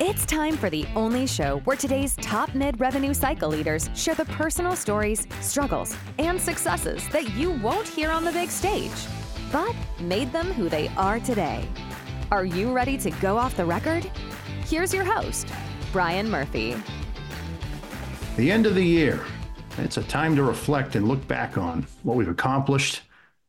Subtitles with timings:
[0.00, 4.26] It's time for the only show where today's top mid revenue cycle leaders share the
[4.26, 8.92] personal stories, struggles, and successes that you won't hear on the big stage,
[9.50, 11.68] but made them who they are today.
[12.30, 14.08] Are you ready to go off the record?
[14.66, 15.48] Here's your host,
[15.90, 16.76] Brian Murphy.
[18.36, 19.24] The end of the year.
[19.78, 23.02] It's a time to reflect and look back on what we've accomplished,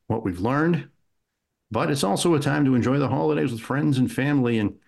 [0.07, 0.89] what we've learned,
[1.69, 4.79] but it's also a time to enjoy the holidays with friends and family and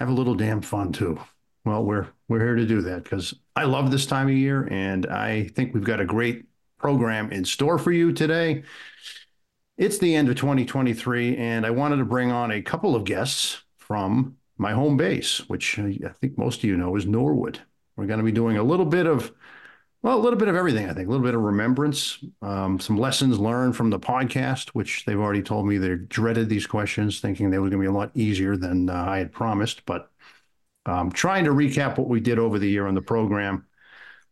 [0.00, 1.20] have a little damn fun too.
[1.64, 5.06] Well, we're we're here to do that because I love this time of year, and
[5.06, 6.46] I think we've got a great
[6.78, 8.62] program in store for you today.
[9.76, 13.62] It's the end of 2023, and I wanted to bring on a couple of guests
[13.76, 17.60] from my home base, which I think most of you know is Norwood.
[17.96, 19.32] We're going to be doing a little bit of
[20.02, 21.08] well, a little bit of everything, I think.
[21.08, 25.42] A little bit of remembrance, um, some lessons learned from the podcast, which they've already
[25.42, 28.56] told me they dreaded these questions, thinking they were going to be a lot easier
[28.56, 29.84] than uh, I had promised.
[29.84, 30.10] But
[30.86, 33.66] um, trying to recap what we did over the year on the program.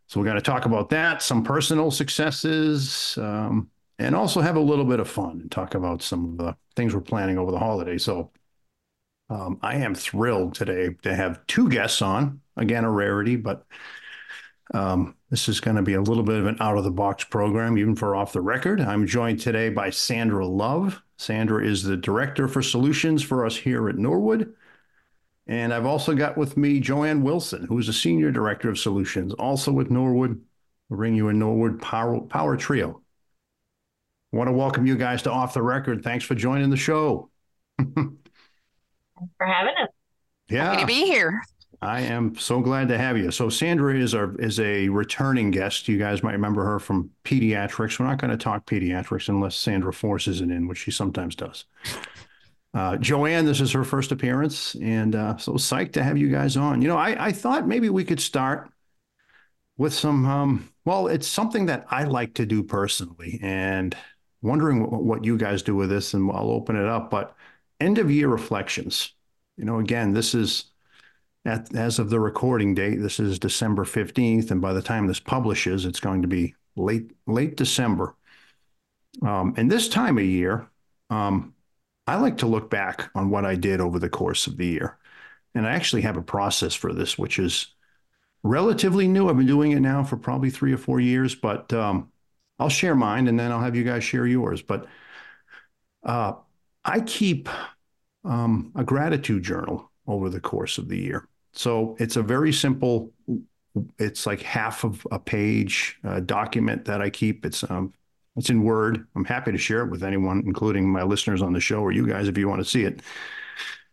[0.06, 4.60] So we're going to talk about that, some personal successes, um, and also have a
[4.60, 7.58] little bit of fun and talk about some of the things we're planning over the
[7.58, 7.98] holiday.
[7.98, 8.30] So
[9.28, 12.40] um, I am thrilled today to have two guests on.
[12.56, 13.66] Again, a rarity, but
[14.72, 17.24] um, this is going to be a little bit of an out of the box
[17.24, 18.80] program, even for off the record.
[18.80, 21.02] I'm joined today by Sandra Love.
[21.18, 24.54] Sandra is the director for solutions for us here at Norwood.
[25.46, 29.34] And I've also got with me Joanne Wilson, who is a senior director of solutions,
[29.34, 30.42] also with Norwood.
[30.88, 33.02] We'll bring you a Norwood Power, Power Trio.
[34.32, 36.02] I want to welcome you guys to Off the Record.
[36.02, 37.30] Thanks for joining the show.
[37.78, 38.12] Thanks
[39.36, 39.88] for having us.
[40.48, 40.70] Yeah.
[40.70, 41.42] Happy to be here.
[41.80, 43.30] I am so glad to have you.
[43.30, 45.86] So Sandra is our is a returning guest.
[45.86, 47.98] You guys might remember her from pediatrics.
[47.98, 51.64] We're not going to talk pediatrics unless Sandra forces it in, which she sometimes does.
[52.74, 56.56] Uh, Joanne, this is her first appearance, and uh, so psyched to have you guys
[56.56, 56.82] on.
[56.82, 58.70] You know, I, I thought maybe we could start
[59.76, 60.26] with some.
[60.26, 63.96] Um, well, it's something that I like to do personally, and
[64.42, 67.08] wondering what, what you guys do with this, and I'll open it up.
[67.08, 67.36] But
[67.78, 69.12] end of year reflections.
[69.56, 70.72] You know, again, this is
[71.44, 75.20] at, as of the recording date, this is December 15th, and by the time this
[75.20, 78.14] publishes, it's going to be late late December.
[79.22, 80.68] Um, and this time of year,
[81.10, 81.54] um,
[82.06, 84.98] I like to look back on what I did over the course of the year.
[85.54, 87.74] And I actually have a process for this, which is
[88.42, 89.28] relatively new.
[89.28, 92.10] I've been doing it now for probably three or four years, but um,
[92.58, 94.62] I'll share mine and then I'll have you guys share yours.
[94.62, 94.86] But
[96.04, 96.34] uh,
[96.84, 97.48] I keep
[98.24, 101.28] um, a gratitude journal over the course of the year.
[101.52, 103.12] So it's a very simple,
[103.98, 107.46] it's like half of a page uh, document that I keep.
[107.46, 107.92] It's um,
[108.36, 109.06] it's in Word.
[109.16, 112.06] I'm happy to share it with anyone, including my listeners on the show or you
[112.06, 113.02] guys if you want to see it.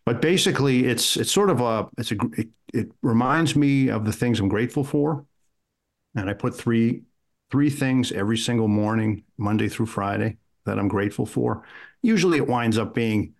[0.05, 4.13] But basically, it's it's sort of a it's a it, it reminds me of the
[4.13, 5.25] things I'm grateful for,
[6.15, 7.03] and I put three
[7.51, 11.63] three things every single morning, Monday through Friday, that I'm grateful for.
[12.01, 13.33] Usually, it winds up being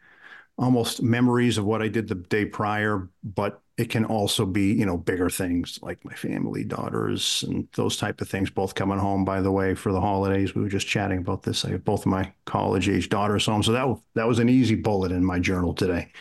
[0.58, 4.86] almost memories of what I did the day prior, but it can also be, you
[4.86, 8.50] know, bigger things like my family, daughters, and those type of things.
[8.50, 10.56] Both coming home, by the way, for the holidays.
[10.56, 11.66] We were just chatting about this.
[11.66, 14.76] I have both of my college age daughters home, so that that was an easy
[14.76, 16.12] bullet in my journal today.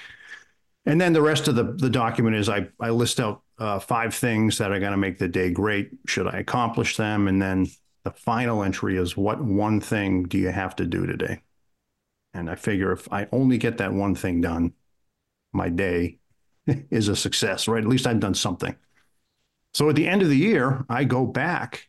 [0.87, 4.15] And then the rest of the the document is I I list out uh, five
[4.15, 5.91] things that are going to make the day great.
[6.07, 7.29] Should I accomplish them?
[7.29, 7.69] And then
[8.03, 11.41] the final entry is what one thing do you have to do today?
[12.35, 14.75] And I figure if I only get that one thing done,
[15.53, 16.19] my day
[16.67, 17.83] is a success, right?
[17.83, 18.77] At least I've done something.
[19.73, 21.89] So at the end of the year, I go back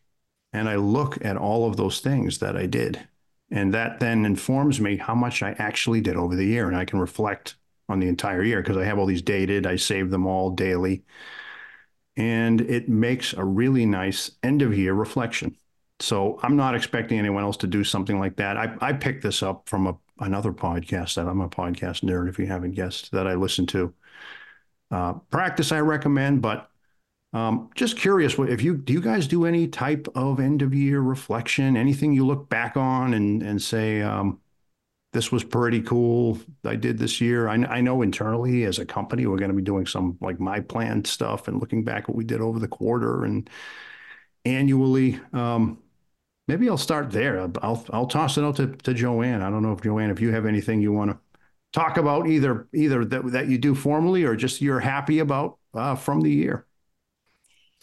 [0.54, 3.08] and I look at all of those things that I did.
[3.52, 6.68] And that then informs me how much I actually did over the year.
[6.68, 7.56] And I can reflect
[7.88, 11.04] on the entire year because I have all these dated, I save them all daily.
[12.18, 15.56] And it makes a really nice end of year reflection.
[16.00, 18.58] So I'm not expecting anyone else to do something like that.
[18.58, 22.40] I, I picked this up from a, another podcast that I'm a podcast nerd, if
[22.40, 23.94] you haven't guessed, that I listen to.
[24.92, 26.70] Uh, practice I recommend, but
[27.34, 31.02] um, just curious, if you do you guys do any type of end of year
[31.02, 31.76] reflection?
[31.76, 34.40] Anything you look back on and and say um,
[35.12, 37.50] this was pretty cool I did this year?
[37.50, 40.62] I, I know internally as a company we're going to be doing some like my
[40.62, 43.50] plan stuff and looking back what we did over the quarter and
[44.46, 45.20] annually.
[45.34, 45.80] Um,
[46.48, 47.40] maybe I'll start there.
[47.62, 49.42] I'll I'll toss it out to, to Joanne.
[49.42, 51.18] I don't know if Joanne, if you have anything you want to
[51.74, 55.96] talk about either either that, that you do formally or just you're happy about uh,
[55.96, 56.66] from the year.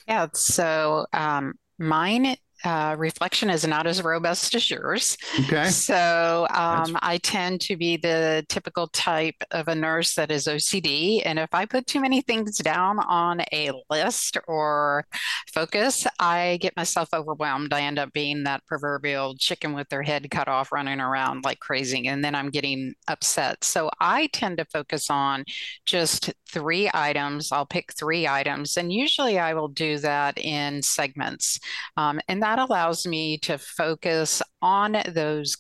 [0.09, 0.29] Yeah.
[0.35, 5.17] So um, mine uh, reflection is not as robust as yours.
[5.41, 5.69] Okay.
[5.69, 11.23] So um, I tend to be the typical type of a nurse that is OCD.
[11.25, 15.07] And if I put too many things down on a list or
[15.53, 17.73] focus, I get myself overwhelmed.
[17.73, 21.61] I end up being that proverbial chicken with their head cut off running around like
[21.61, 22.07] crazy.
[22.07, 23.65] And then I'm getting upset.
[23.65, 25.45] So I tend to focus on
[25.87, 27.51] just three items.
[27.51, 28.77] I'll pick three items.
[28.77, 31.59] And usually I will do that in segments.
[31.97, 35.57] Um, and that allows me to focus on those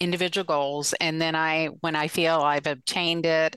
[0.00, 0.94] individual goals.
[1.00, 3.56] And then I, when I feel I've obtained it,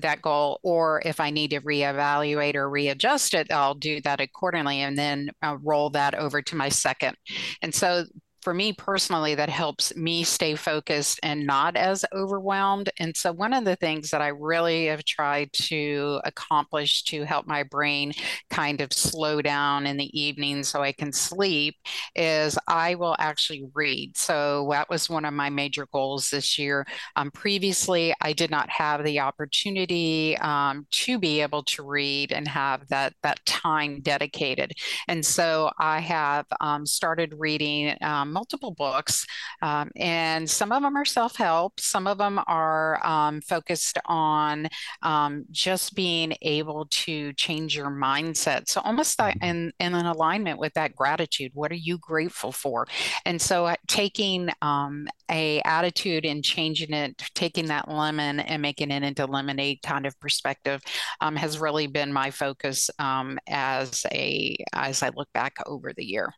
[0.00, 4.80] that goal, or if I need to reevaluate or readjust it, I'll do that accordingly
[4.80, 7.16] and then I'll uh, roll that over to my second.
[7.62, 8.04] And so
[8.42, 12.90] for me personally, that helps me stay focused and not as overwhelmed.
[12.98, 17.46] And so, one of the things that I really have tried to accomplish to help
[17.46, 18.12] my brain
[18.50, 21.76] kind of slow down in the evening so I can sleep
[22.14, 24.16] is I will actually read.
[24.16, 26.86] So, that was one of my major goals this year.
[27.16, 32.46] Um, previously, I did not have the opportunity um, to be able to read and
[32.46, 34.72] have that, that time dedicated.
[35.08, 39.26] And so, I have um, started reading um, um, multiple books,
[39.62, 44.68] um, and some of them are self help, some of them are um, focused on
[45.02, 48.68] um, just being able to change your mindset.
[48.68, 49.44] So, almost that mm-hmm.
[49.44, 51.52] in, in an alignment with that gratitude.
[51.54, 52.86] What are you grateful for?
[53.24, 58.90] And so, uh, taking um, a attitude and changing it, taking that lemon and making
[58.90, 60.82] it into lemonade kind of perspective
[61.20, 66.32] um, has really been my focus as a as I look back over the year.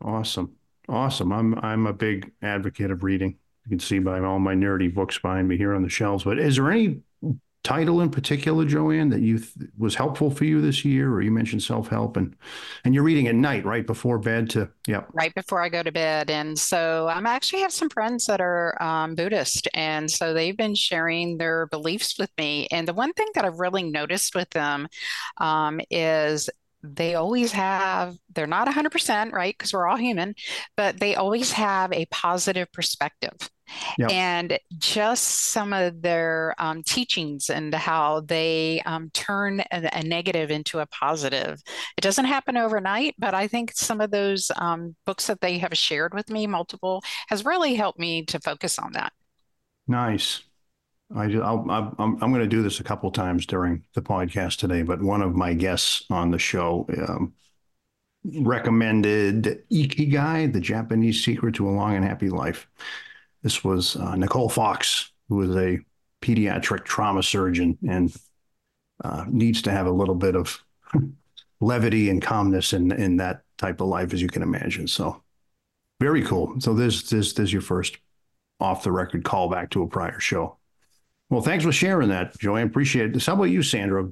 [0.00, 0.56] Awesome.
[0.88, 1.32] Awesome.
[1.32, 3.38] I'm I'm a big advocate of reading.
[3.64, 6.24] You can see by all my nerdy books behind me here on the shelves.
[6.24, 7.02] But is there any
[7.64, 11.12] title in particular, Joanne, that you th- was helpful for you this year?
[11.12, 12.34] Or you mentioned self help, and
[12.84, 14.50] and you're reading at night, right before bed.
[14.50, 16.30] To yeah, right before I go to bed.
[16.30, 20.74] And so I'm actually have some friends that are um, Buddhist, and so they've been
[20.74, 22.66] sharing their beliefs with me.
[22.72, 24.88] And the one thing that I've really noticed with them
[25.38, 26.50] um, is
[26.82, 30.34] they always have they're not 100% right because we're all human
[30.76, 33.32] but they always have a positive perspective.
[33.96, 34.10] Yep.
[34.10, 40.50] and just some of their um, teachings and how they um, turn a, a, negative
[40.50, 41.58] into a positive.
[41.96, 45.74] It doesn't happen overnight but i think some of those um, books that they have
[45.74, 49.14] shared with me multiple has really helped me to focus on that.
[49.88, 50.42] Nice
[51.14, 54.82] I, I'll, I'm, I'm going to do this a couple times during the podcast today,
[54.82, 57.34] but one of my guests on the show um,
[58.24, 62.68] recommended Ikigai, the Japanese secret to a long and happy life.
[63.42, 65.80] This was uh, Nicole Fox, who is a
[66.22, 68.14] pediatric trauma surgeon and
[69.04, 70.62] uh, needs to have a little bit of
[71.60, 74.86] levity and calmness in in that type of life, as you can imagine.
[74.86, 75.22] So,
[76.00, 76.60] very cool.
[76.60, 77.98] So, this this this is your first
[78.60, 80.58] off the record callback to a prior show.
[81.32, 82.66] Well, thanks for sharing that, Joanne.
[82.66, 83.24] Appreciate it.
[83.24, 84.06] How about you, Sandra?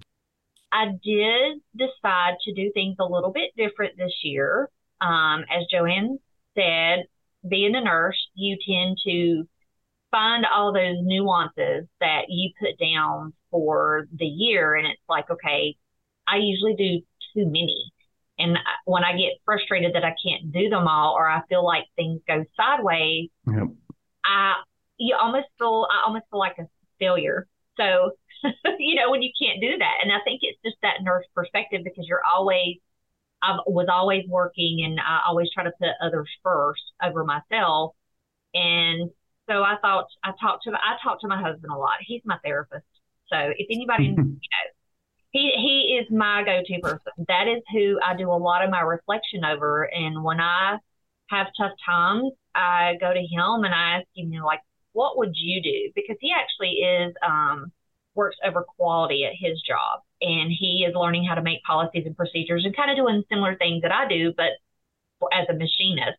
[0.73, 4.71] I did decide to do things a little bit different this year.
[5.03, 6.19] Um, as Joanne
[6.55, 7.01] said,
[7.47, 9.47] being a nurse, you tend to
[10.11, 14.75] find all those nuances that you put down for the year.
[14.75, 15.77] And it's like, okay,
[16.27, 17.01] I usually do
[17.35, 17.93] too many.
[18.39, 18.57] And
[18.87, 22.23] when I get frustrated that I can't do them all, or I feel like things
[22.27, 23.69] go sideways, yep.
[24.25, 24.55] I
[24.97, 26.67] you almost feel I almost feel like a
[27.01, 27.49] failure.
[27.77, 28.13] So,
[28.79, 29.95] you know, when you can't do that.
[30.03, 32.77] And I think it's just that nurse perspective because you're always,
[33.43, 37.95] I was always working and I always try to put others first over myself.
[38.55, 39.11] And
[39.49, 41.97] so I thought I talked to I talked to my husband a lot.
[42.07, 42.87] He's my therapist.
[43.33, 44.67] So if anybody you know,
[45.31, 47.13] he he is my go-to person.
[47.29, 49.85] That is who I do a lot of my reflection over.
[49.85, 50.79] And when I
[51.31, 54.61] have tough times, I go to him and I ask him, you know, like,
[54.93, 55.93] what would you do?
[55.95, 57.73] Because he actually is um,
[58.15, 62.17] works over quality at his job, and he is learning how to make policies and
[62.17, 64.51] procedures and kind of doing similar things that I do, but
[65.33, 66.19] as a machinist.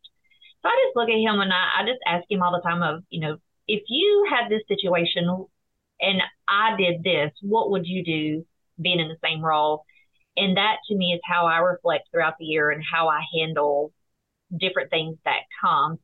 [0.61, 2.83] So I just look at him and I, I just ask him all the time
[2.83, 3.37] of, you know,
[3.67, 5.27] if you had this situation
[5.99, 8.45] and I did this, what would you do
[8.79, 9.85] being in the same role?
[10.37, 13.91] And that to me is how I reflect throughout the year and how I handle
[14.55, 15.99] different things that come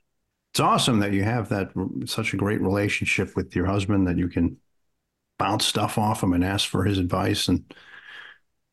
[0.57, 1.69] it's awesome that you have that
[2.05, 4.57] such a great relationship with your husband that you can
[5.37, 7.75] bounce stuff off him and ask for his advice and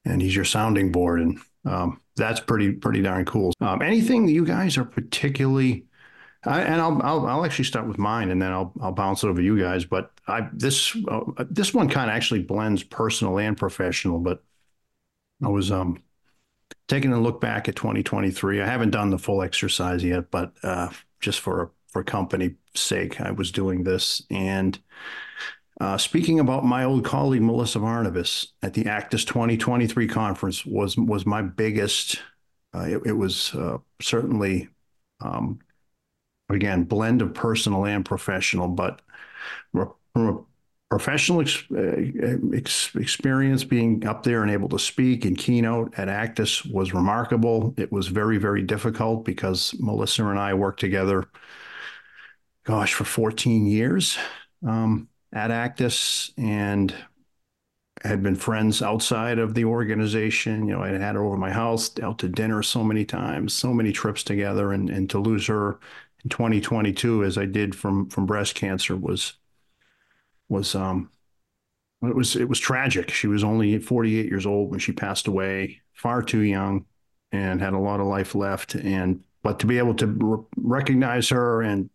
[0.07, 3.53] and he's your sounding board and um, that's pretty pretty darn cool.
[3.61, 5.85] Um, anything that you guys are particularly
[6.47, 9.29] I, and I'll, I'll, I'll actually start with mine and then I'll I'll bounce it
[9.29, 9.85] over you guys.
[9.85, 14.21] But I this uh, this one kind of actually blends personal and professional.
[14.21, 14.43] But
[15.45, 16.03] I was um
[16.89, 18.63] taking a look back at 2023.
[18.63, 20.89] I haven't done the full exercise yet, but uh,
[21.25, 24.23] just for for company sake, I was doing this.
[24.31, 24.79] And
[25.81, 31.25] uh, speaking about my old colleague Melissa Varnavas at the ACDIS 2023 conference was was
[31.25, 32.21] my biggest.
[32.75, 34.69] Uh, it, it, was uh, certainly,
[35.21, 35.61] um,
[36.49, 39.01] again, blend of personal and professional, but
[39.73, 40.39] from a
[40.91, 46.09] professional ex- uh, ex- experience being up there and able to speak and keynote at
[46.09, 47.75] ACDIS was remarkable.
[47.77, 51.25] It was very, very difficult because Melissa and I worked together,
[52.65, 54.17] gosh, for 14 years
[54.67, 56.95] um, at ACDIS and
[58.03, 60.67] had been friends outside of the organization.
[60.67, 63.73] You know, I had her over my house, out to dinner so many times, so
[63.73, 65.79] many trips together, and and to lose her
[66.23, 69.35] in 2022 as I did from from breast cancer was
[70.49, 71.11] was um
[72.03, 73.11] it was it was tragic.
[73.11, 76.87] She was only 48 years old when she passed away, far too young,
[77.33, 78.75] and had a lot of life left.
[78.75, 81.91] And but to be able to re- recognize her and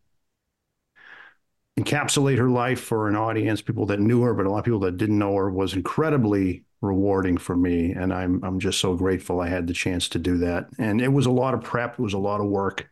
[1.79, 4.79] encapsulate her life for an audience, people that knew her, but a lot of people
[4.81, 7.91] that didn't know her, was incredibly rewarding for me.
[7.91, 10.67] And I'm I'm just so grateful I had the chance to do that.
[10.77, 12.89] And it was a lot of prep, it was a lot of work.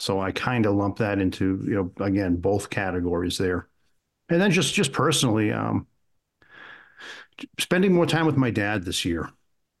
[0.00, 3.68] So I kind of lump that into, you know, again, both categories there
[4.28, 5.86] and then just just personally, um,
[7.58, 9.28] spending more time with my dad this year.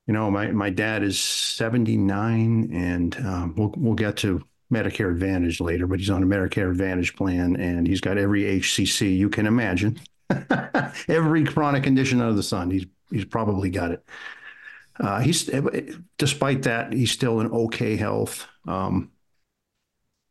[0.06, 5.10] You know, my my dad is seventy nine, and um, we'll we'll get to Medicare
[5.10, 9.28] Advantage later, but he's on a Medicare Advantage plan, and he's got every HCC you
[9.30, 9.98] can imagine,
[11.08, 12.70] every chronic condition under the sun.
[12.70, 14.04] He's he's probably got it.
[15.00, 15.50] Uh, he's
[16.18, 18.46] despite that, he's still in okay health.
[18.68, 19.10] Um,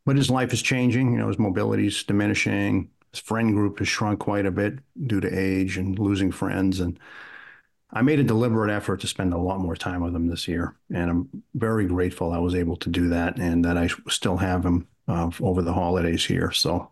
[0.05, 1.13] but his life is changing.
[1.13, 2.89] You know, his mobility is diminishing
[3.20, 6.79] friend group has shrunk quite a bit due to age and losing friends.
[6.79, 7.00] And
[7.91, 10.75] I made a deliberate effort to spend a lot more time with him this year.
[10.93, 14.65] And I'm very grateful I was able to do that and that I still have
[14.65, 16.51] him uh, over the holidays here.
[16.51, 16.89] So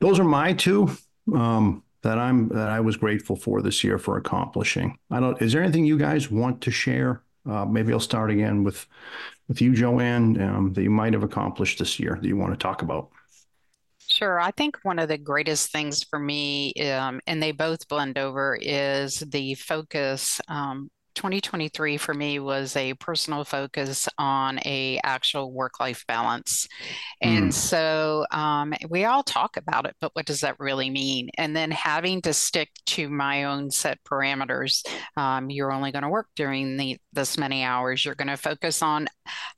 [0.00, 0.90] those are my two
[1.32, 4.98] um, that I'm that I was grateful for this year for accomplishing.
[5.10, 5.40] I don't.
[5.40, 7.22] Is there anything you guys want to share?
[7.48, 8.86] Uh, maybe I'll start again with
[9.48, 12.58] with you, Joanne, um, that you might have accomplished this year that you want to
[12.58, 13.10] talk about.
[14.14, 14.38] Sure.
[14.40, 18.56] I think one of the greatest things for me, um, and they both blend over,
[18.60, 26.04] is the focus um, 2023 for me was a personal focus on a actual work-life
[26.06, 26.68] balance.
[27.20, 27.52] And mm.
[27.52, 31.30] so um, we all talk about it, but what does that really mean?
[31.38, 34.84] And then having to stick to my own set parameters.
[35.16, 38.04] Um, you're only going to work during the, this many hours.
[38.04, 39.08] You're going to focus on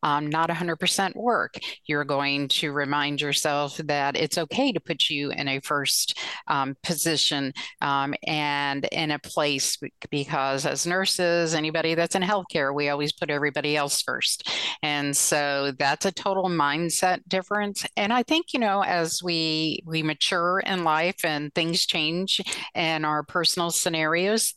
[0.02, 1.54] um, not 100% work.
[1.86, 6.76] You're going to remind yourself that it's okay to put you in a first um,
[6.82, 9.78] position um, and in a place
[10.10, 14.50] because as nurses, anybody that's in healthcare, we always put everybody else first.
[14.82, 17.84] And so that's a total mindset difference.
[17.96, 22.40] And I think, you know, as we we mature in life and things change
[22.74, 24.54] and our personal scenarios,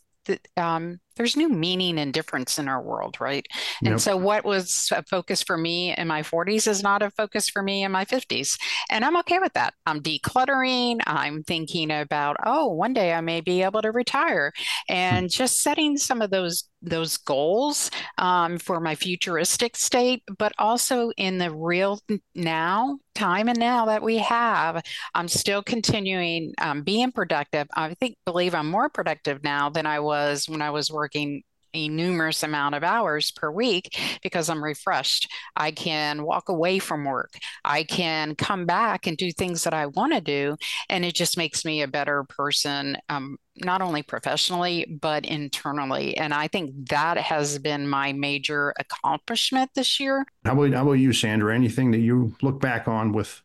[0.56, 3.46] um, there's new meaning and difference in our world, right?
[3.82, 3.92] Yep.
[3.92, 7.50] And so, what was a focus for me in my 40s is not a focus
[7.50, 8.58] for me in my 50s.
[8.88, 9.74] And I'm okay with that.
[9.84, 11.00] I'm decluttering.
[11.06, 14.50] I'm thinking about, oh, one day I may be able to retire
[14.88, 15.28] and hmm.
[15.28, 21.36] just setting some of those those goals um, for my futuristic state, but also in
[21.36, 22.00] the real
[22.34, 24.82] now, time and now that we have,
[25.14, 27.66] I'm still continuing um, being productive.
[27.74, 31.42] I think, believe I'm more productive now than I was when I was working
[31.74, 35.30] a numerous amount of hours per week because I'm refreshed.
[35.56, 37.32] I can walk away from work.
[37.64, 40.56] I can come back and do things that I want to do.
[40.88, 46.16] And it just makes me a better person, um, not only professionally, but internally.
[46.16, 50.24] And I think that has been my major accomplishment this year.
[50.44, 51.54] How about, how about you, Sandra?
[51.54, 53.42] Anything that you look back on with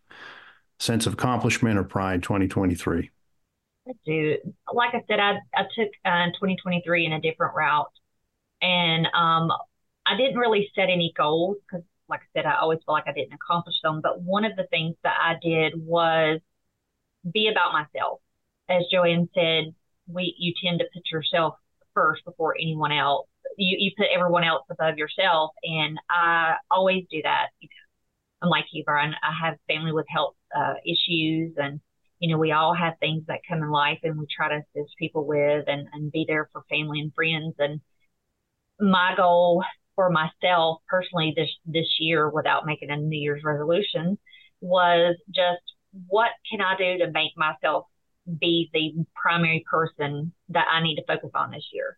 [0.80, 3.10] sense of accomplishment or pride 2023?
[3.88, 4.38] I do.
[4.74, 7.92] Like I said, I, I took uh, 2023 in a different route.
[8.62, 9.52] And um,
[10.06, 13.14] I didn't really set any goals because, like I said, I always feel like I
[13.14, 14.02] didn't accomplish them.
[14.02, 16.40] But one of the things that I did was
[17.32, 18.20] be about myself.
[18.70, 19.74] As Joanne said,
[20.08, 21.56] we you tend to put yourself
[21.94, 23.28] first before anyone else.
[23.58, 27.48] You you put everyone else above yourself, and I always do that.
[27.60, 29.14] You know, I'm like you, Brian.
[29.24, 31.80] I have family with health uh, issues, and
[32.20, 34.98] you know we all have things that come in life, and we try to assist
[34.98, 37.56] people with and and be there for family and friends.
[37.60, 37.82] And
[38.80, 39.64] my goal
[39.96, 44.18] for myself personally this this year without making a New Year's resolution
[44.62, 45.62] was just
[46.08, 47.86] what can I do to make myself
[48.40, 51.98] be the primary person that I need to focus on this year.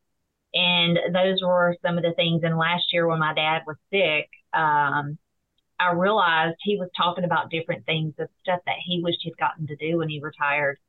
[0.54, 2.42] And those were some of the things.
[2.44, 5.18] And last year, when my dad was sick, um,
[5.80, 9.68] I realized he was talking about different things of stuff that he wished he'd gotten
[9.68, 10.80] to do when he retired.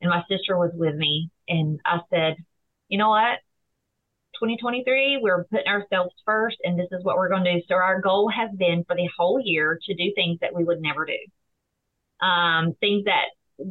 [0.00, 2.36] And my sister was with me, and I said,
[2.88, 3.40] you know what?
[4.40, 7.62] 2023, we're putting ourselves first, and this is what we're going to do.
[7.68, 10.80] So, our goal has been for the whole year to do things that we would
[10.80, 13.26] never do, um, things that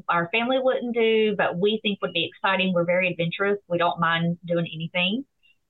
[0.08, 2.74] our family wouldn't do, but we think would be exciting.
[2.74, 3.60] We're very adventurous.
[3.68, 5.26] We don't mind doing anything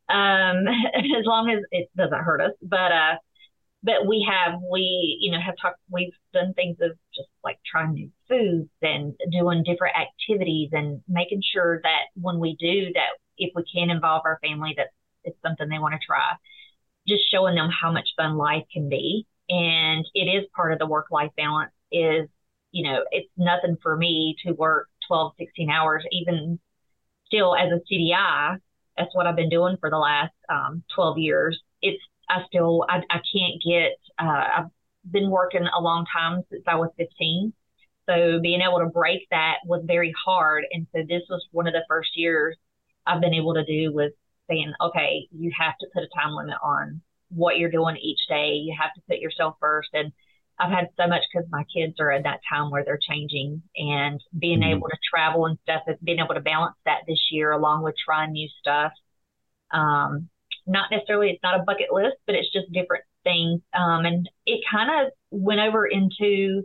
[0.09, 2.53] um, as long as it doesn't hurt us.
[2.61, 3.15] But uh,
[3.83, 7.93] but we have we you know have talked we've done things of just like trying
[7.93, 13.51] new foods and doing different activities and making sure that when we do that if
[13.55, 14.88] we can involve our family that
[15.23, 16.33] it's something they want to try
[17.07, 20.85] just showing them how much fun life can be and it is part of the
[20.85, 22.27] work life balance is
[22.71, 26.59] you know it's nothing for me to work 12 16 hours even
[27.25, 28.57] still as a cdi
[28.97, 32.97] that's what i've been doing for the last um, 12 years it's I still I,
[33.09, 33.97] I can't get.
[34.17, 34.69] Uh, I've
[35.09, 37.53] been working a long time since I was 15,
[38.07, 40.65] so being able to break that was very hard.
[40.71, 42.55] And so this was one of the first years
[43.05, 44.11] I've been able to do was
[44.49, 48.53] saying, okay, you have to put a time limit on what you're doing each day.
[48.53, 49.89] You have to put yourself first.
[49.93, 50.11] And
[50.59, 54.21] I've had so much because my kids are at that time where they're changing and
[54.37, 54.77] being mm-hmm.
[54.77, 58.33] able to travel and stuff, being able to balance that this year along with trying
[58.33, 58.91] new stuff.
[59.71, 60.29] Um,
[60.67, 63.61] not necessarily it's not a bucket list, but it's just different things.
[63.73, 66.63] Um, and it kind of went over into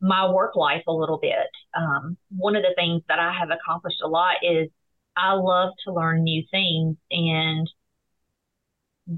[0.00, 1.48] my work life a little bit.
[1.76, 4.68] Um, one of the things that I have accomplished a lot is
[5.16, 7.70] I love to learn new things and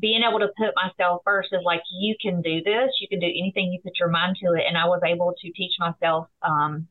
[0.01, 3.27] being able to put myself first is like you can do this, you can do
[3.27, 4.65] anything you put your mind to it.
[4.67, 6.89] And I was able to teach myself um,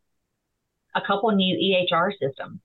[0.95, 2.59] a couple new EHR systems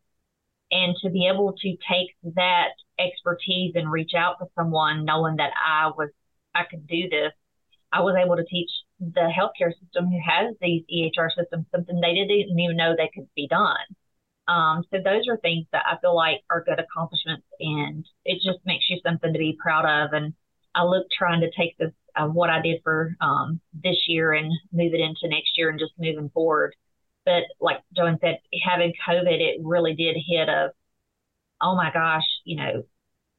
[0.70, 5.52] and to be able to take that expertise and reach out to someone knowing that
[5.64, 6.10] I was
[6.54, 7.32] I could do this,
[7.92, 12.14] I was able to teach the healthcare system who has these EHR systems something they
[12.14, 13.76] didn't even know they could be done.
[14.48, 18.64] Um, so those are things that I feel like are good accomplishments, and it just
[18.64, 20.12] makes you something to be proud of.
[20.12, 20.34] And
[20.74, 24.52] I look trying to take this uh, what I did for um, this year and
[24.72, 26.74] move it into next year and just moving forward.
[27.24, 30.70] But like Joanne said, having COVID, it really did hit a
[31.60, 32.84] oh my gosh, you know,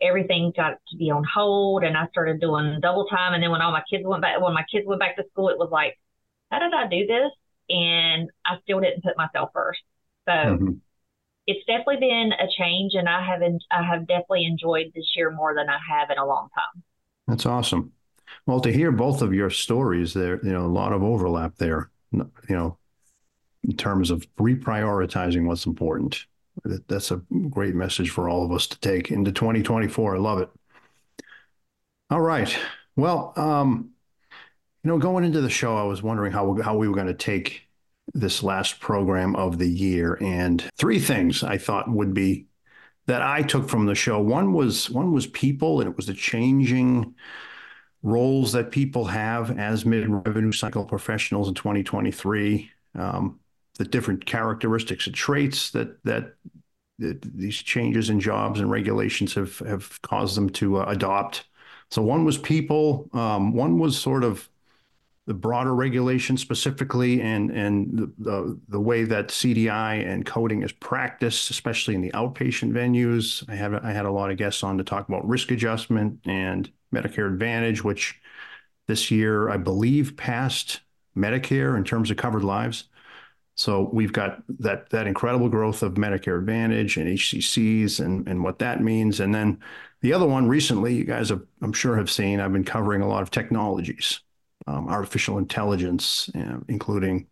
[0.01, 3.33] everything got to be on hold and I started doing double time.
[3.33, 5.49] And then when all my kids went back, when my kids went back to school,
[5.49, 5.99] it was like,
[6.51, 7.31] how did I do this?
[7.69, 9.79] And I still didn't put myself first.
[10.25, 10.71] So mm-hmm.
[11.47, 15.55] It's definitely been a change and I haven't, I have definitely enjoyed this year more
[15.55, 16.83] than I have in a long time.
[17.27, 17.93] That's awesome.
[18.45, 21.89] Well, to hear both of your stories there, you know, a lot of overlap there,
[22.11, 22.77] you know,
[23.63, 26.25] in terms of reprioritizing what's important
[26.63, 30.15] that's a great message for all of us to take into 2024.
[30.15, 30.49] I love it.
[32.09, 32.55] All right.
[32.95, 33.91] Well, um,
[34.83, 37.13] you know, going into the show, I was wondering how how we were going to
[37.13, 37.66] take
[38.13, 42.47] this last program of the year, and three things I thought would be
[43.07, 44.19] that I took from the show.
[44.19, 47.15] One was one was people, and it was the changing
[48.03, 52.69] roles that people have as mid revenue cycle professionals in 2023.
[52.95, 53.39] Um,
[53.77, 56.35] the different characteristics and traits that that,
[56.99, 61.45] that these changes in jobs and regulations have have caused them to uh, adopt.
[61.89, 64.49] So one was people, um, one was sort of
[65.27, 70.71] the broader regulation specifically, and and the, the, the way that CDI and coding is
[70.71, 73.43] practiced, especially in the outpatient venues.
[73.49, 76.71] I had I had a lot of guests on to talk about risk adjustment and
[76.95, 78.19] Medicare Advantage, which
[78.87, 80.79] this year I believe passed
[81.15, 82.85] Medicare in terms of covered lives.
[83.55, 88.59] So we've got that that incredible growth of Medicare Advantage and HCCs and and what
[88.59, 89.19] that means.
[89.19, 89.59] And then
[90.01, 92.39] the other one recently, you guys have, I'm sure have seen.
[92.39, 94.21] I've been covering a lot of technologies,
[94.67, 97.27] um, artificial intelligence, uh, including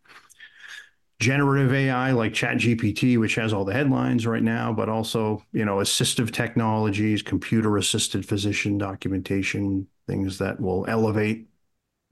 [1.19, 5.78] generative AI like ChatGPT, which has all the headlines right now, but also you know
[5.78, 11.48] assistive technologies, computer assisted physician documentation, things that will elevate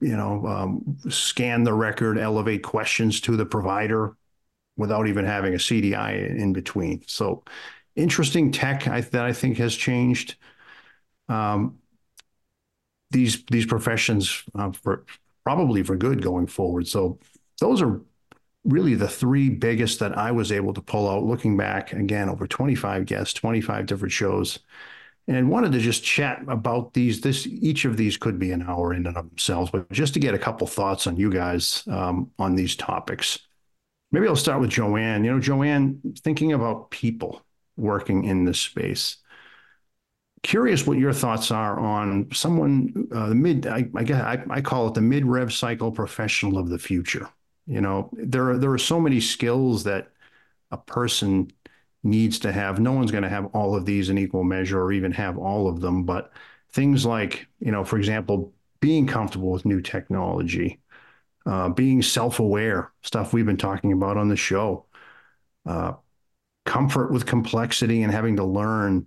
[0.00, 4.14] you know, um, scan the record, elevate questions to the provider
[4.76, 7.02] without even having a CDI in between.
[7.06, 7.44] So
[7.96, 10.36] interesting tech I, that I think has changed
[11.28, 11.78] um,
[13.14, 15.06] these these professions uh, for
[15.44, 16.86] probably for good going forward.
[16.86, 17.18] So
[17.60, 18.02] those are
[18.64, 22.46] really the three biggest that I was able to pull out looking back again over
[22.46, 24.58] 25 guests, 25 different shows
[25.26, 27.20] and wanted to just chat about these.
[27.20, 30.20] This each of these could be an hour in and of themselves, but just to
[30.20, 33.38] get a couple thoughts on you guys um, on these topics.
[34.12, 35.24] Maybe I'll start with Joanne.
[35.24, 37.42] You know, Joanne, thinking about people
[37.76, 39.16] working in this space,
[40.44, 43.66] curious what your thoughts are on someone uh, the mid.
[43.66, 47.28] I, I guess I, I call it the mid rev cycle professional of the future.
[47.66, 50.12] You know, there are there are so many skills that
[50.70, 51.50] a person
[52.04, 52.78] needs to have.
[52.78, 55.66] No one's going to have all of these in equal measure or even have all
[55.66, 56.32] of them, but
[56.72, 60.80] things like, you know, for example, being comfortable with new technology,
[61.46, 64.84] uh, being self-aware, stuff we've been talking about on the show,
[65.64, 65.94] uh,
[66.66, 69.06] comfort with complexity and having to learn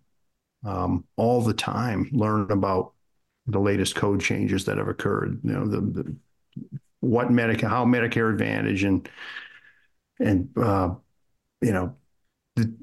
[0.65, 2.93] um, all the time, learn about
[3.45, 5.39] the latest code changes that have occurred.
[5.43, 6.15] You know, the, the
[6.99, 9.09] what Medicare, how Medicare Advantage and
[10.19, 10.93] and uh,
[11.61, 11.95] you know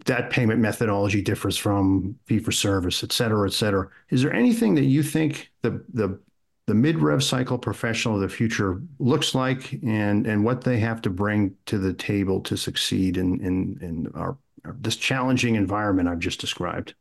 [0.06, 3.88] that payment methodology differs from fee for service, et cetera, et cetera.
[4.10, 6.18] Is there anything that you think the the
[6.66, 11.02] the mid rev cycle professional of the future looks like and and what they have
[11.02, 16.08] to bring to the table to succeed in in in our, our this challenging environment
[16.08, 16.94] I've just described?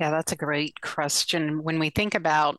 [0.00, 1.62] Yeah, that's a great question.
[1.62, 2.58] When we think about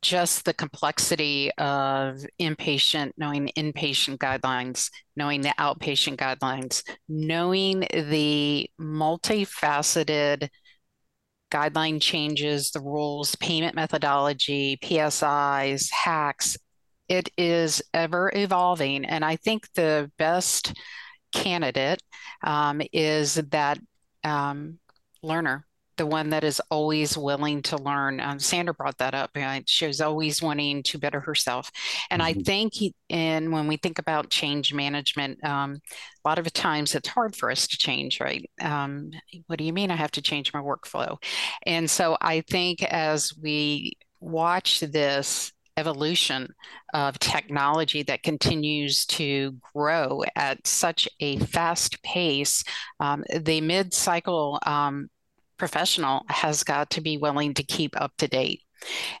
[0.00, 10.48] just the complexity of inpatient, knowing inpatient guidelines, knowing the outpatient guidelines, knowing the multifaceted
[11.50, 16.56] guideline changes, the rules, payment methodology, PSIs, HACs.
[17.08, 19.04] It is ever evolving.
[19.04, 20.74] And I think the best
[21.32, 22.02] candidate
[22.42, 23.78] um, is that
[24.22, 24.78] um,
[25.22, 28.20] learner the one that is always willing to learn.
[28.20, 29.30] Um, Sandra brought that up.
[29.34, 31.70] Uh, she was always wanting to better herself.
[32.10, 32.40] And mm-hmm.
[32.40, 35.80] I think, he, and when we think about change management, um,
[36.24, 38.48] a lot of times it's hard for us to change, right?
[38.60, 39.10] Um,
[39.46, 41.16] what do you mean I have to change my workflow?
[41.66, 46.48] And so I think as we watch this evolution
[46.92, 52.62] of technology that continues to grow at such a fast pace.
[53.00, 55.08] Um, the mid cycle um,
[55.64, 58.60] professional has got to be willing to keep up to date.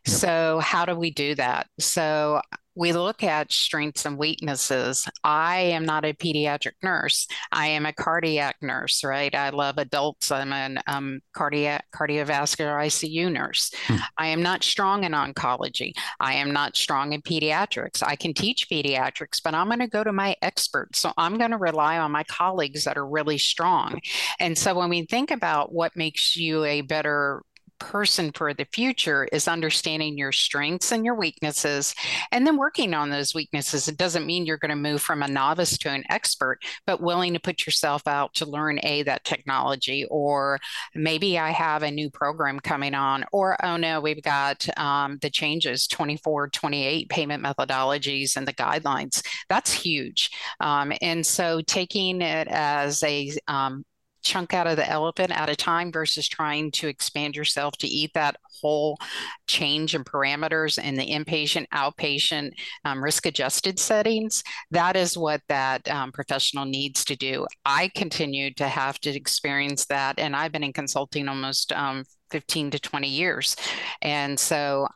[0.06, 0.14] Yep.
[0.14, 1.68] So, how do we do that?
[1.78, 2.42] So,
[2.74, 5.08] we look at strengths and weaknesses.
[5.22, 7.26] I am not a pediatric nurse.
[7.52, 9.34] I am a cardiac nurse, right?
[9.34, 10.30] I love adults.
[10.30, 13.72] I'm a um, cardiac cardiovascular ICU nurse.
[13.86, 13.96] Hmm.
[14.18, 15.92] I am not strong in oncology.
[16.20, 18.02] I am not strong in pediatrics.
[18.02, 20.98] I can teach pediatrics, but I'm going to go to my experts.
[20.98, 24.00] So I'm going to rely on my colleagues that are really strong.
[24.40, 27.42] And so when we think about what makes you a better
[27.78, 31.94] person for the future is understanding your strengths and your weaknesses
[32.32, 33.88] and then working on those weaknesses.
[33.88, 37.32] It doesn't mean you're going to move from a novice to an expert, but willing
[37.34, 40.58] to put yourself out to learn a that technology or
[40.94, 45.30] maybe I have a new program coming on or oh no, we've got um, the
[45.30, 49.24] changes 24, 28 payment methodologies and the guidelines.
[49.48, 50.30] That's huge.
[50.60, 53.84] Um, and so taking it as a um,
[54.24, 58.10] chunk out of the elephant at a time versus trying to expand yourself to eat
[58.14, 58.98] that whole
[59.46, 62.52] change in parameters in the inpatient, outpatient,
[62.84, 64.42] um, risk adjusted settings.
[64.70, 67.46] That is what that um, professional needs to do.
[67.64, 72.72] I continue to have to experience that, and I've been in consulting almost um, 15
[72.72, 73.56] to 20 years.
[74.02, 74.88] And so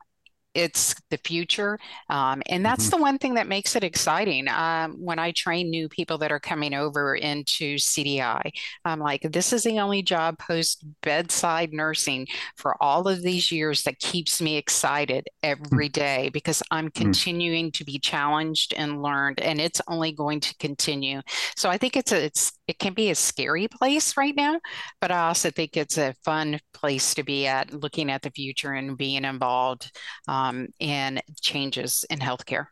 [0.59, 1.79] it's the future.
[2.11, 2.97] Um, and that's mm-hmm.
[2.97, 4.49] the one thing that makes it exciting.
[4.49, 8.51] Um, when I train new people that are coming over into CDI,
[8.85, 13.83] I'm like, this is the only job post bedside nursing for all of these years
[13.85, 15.49] that keeps me excited mm.
[15.51, 16.95] every day because I'm mm.
[16.95, 21.21] continuing to be challenged and learned, and it's only going to continue.
[21.57, 24.59] So I think it's a, it's, it can be a scary place right now,
[25.01, 28.73] but I also think it's a fun place to be at looking at the future
[28.73, 29.91] and being involved.
[30.27, 32.67] Um, um, and changes in healthcare.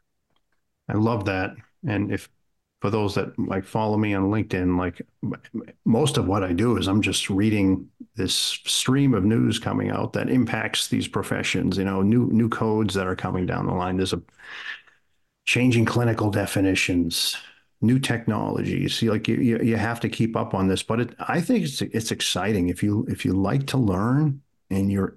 [0.88, 1.54] I love that.
[1.86, 2.28] And if
[2.80, 5.02] for those that like follow me on LinkedIn, like
[5.84, 10.12] most of what I do is I'm just reading this stream of news coming out
[10.12, 11.78] that impacts these professions.
[11.78, 13.96] You know, new new codes that are coming down the line.
[13.96, 14.22] There's a
[15.46, 17.36] changing clinical definitions,
[17.80, 19.00] new technologies.
[19.00, 20.82] You like you, you have to keep up on this.
[20.82, 24.90] But it, I think it's it's exciting if you if you like to learn and
[24.92, 25.16] you're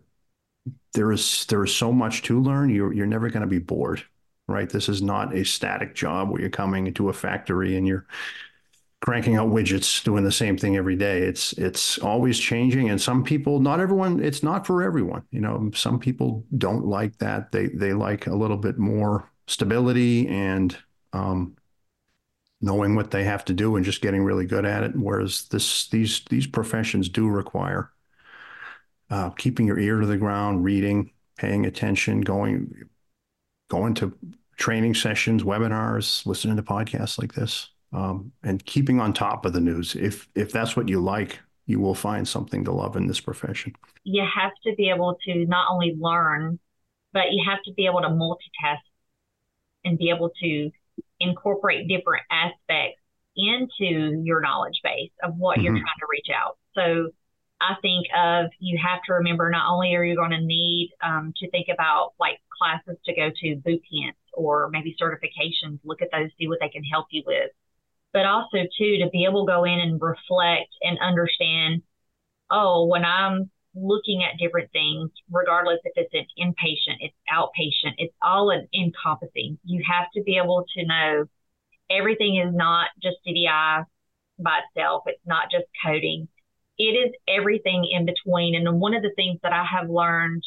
[0.93, 2.69] there is there is so much to learn.
[2.69, 4.03] You're you're never going to be bored,
[4.47, 4.69] right?
[4.69, 8.05] This is not a static job where you're coming into a factory and you're
[9.01, 13.23] cranking out widgets doing the same thing every day it's it's always changing and some
[13.23, 17.67] people not everyone it's not for everyone you know some people don't like that they
[17.67, 20.77] they like a little bit more stability and
[21.13, 21.55] um,
[22.59, 25.87] knowing what they have to do and just getting really good at it whereas this
[25.87, 27.91] these these professions do require
[29.09, 32.89] uh, keeping your ear to the ground, reading, paying attention, going
[33.69, 34.13] going to
[34.57, 39.61] training sessions, webinars, listening to podcasts like this, um, and keeping on top of the
[39.61, 39.95] news.
[39.95, 43.73] If if that's what you like, you will find something to love in this profession.
[44.03, 46.59] You have to be able to not only learn,
[47.13, 48.79] but you have to be able to multitask
[49.85, 50.71] and be able to
[51.19, 53.01] incorporate different aspects
[53.35, 55.65] into your knowledge base of what mm-hmm.
[55.65, 56.57] you're trying to reach out.
[56.75, 57.11] So
[57.61, 61.33] I think of you have to remember not only are you going to need um,
[61.37, 66.09] to think about like classes to go to, boot camps or maybe certifications, look at
[66.11, 67.51] those, see what they can help you with,
[68.13, 71.81] but also too to be able to go in and reflect and understand,
[72.49, 78.13] oh, when I'm looking at different things, regardless if it's an inpatient, it's outpatient, it's
[78.21, 79.59] all an encompassing.
[79.63, 81.25] You have to be able to know
[81.89, 83.85] everything is not just CDI
[84.39, 85.03] by itself.
[85.07, 86.27] It's not just coding.
[86.79, 88.55] It is everything in between.
[88.55, 90.43] And one of the things that I have learned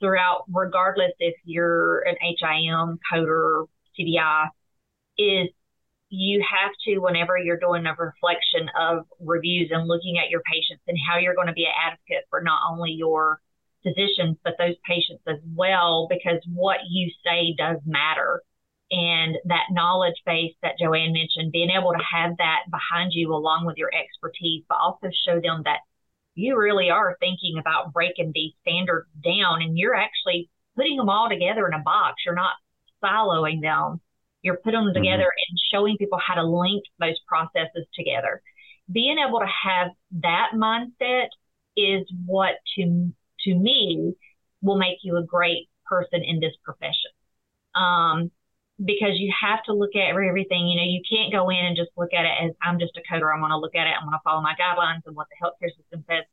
[0.00, 3.66] throughout, regardless if you're an HIM coder,
[3.98, 4.48] CDI,
[5.18, 5.48] is
[6.10, 10.82] you have to, whenever you're doing a reflection of reviews and looking at your patients
[10.86, 13.40] and how you're going to be an advocate for not only your
[13.82, 18.42] physicians, but those patients as well, because what you say does matter.
[18.90, 23.64] And that knowledge base that Joanne mentioned, being able to have that behind you along
[23.66, 25.80] with your expertise, but also show them that
[26.34, 31.28] you really are thinking about breaking these standards down and you're actually putting them all
[31.28, 32.22] together in a box.
[32.24, 32.54] You're not
[33.02, 34.00] siloing them
[34.44, 35.02] you're putting them mm-hmm.
[35.02, 35.50] together mm-hmm.
[35.50, 38.42] and showing people how to link those processes together.
[38.92, 39.88] Being able to have
[40.22, 41.28] that mindset
[41.76, 44.14] is what to to me
[44.62, 47.10] will make you a great person in this profession.
[47.74, 48.30] Um,
[48.82, 50.66] because you have to look at everything.
[50.66, 53.02] You know, you can't go in and just look at it as I'm just a
[53.06, 53.32] coder.
[53.32, 53.94] I'm going to look at it.
[53.94, 56.24] I'm going to follow my guidelines and what the healthcare system says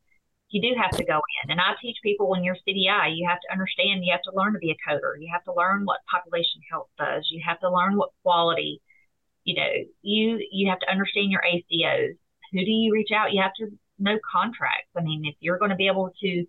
[0.52, 1.50] you do have to go in.
[1.50, 4.52] And I teach people when you're CDI, you have to understand, you have to learn
[4.52, 5.18] to be a coder.
[5.18, 7.26] You have to learn what population health does.
[7.32, 8.82] You have to learn what quality,
[9.44, 9.70] you know,
[10.02, 12.16] you, you have to understand your ACOs.
[12.52, 13.32] Who do you reach out?
[13.32, 14.90] You have to know contracts.
[14.96, 16.44] I mean, if you're going to be able to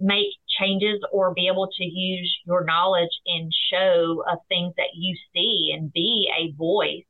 [0.00, 0.28] make
[0.58, 5.72] changes or be able to use your knowledge and show of things that you see
[5.74, 7.04] and be a voice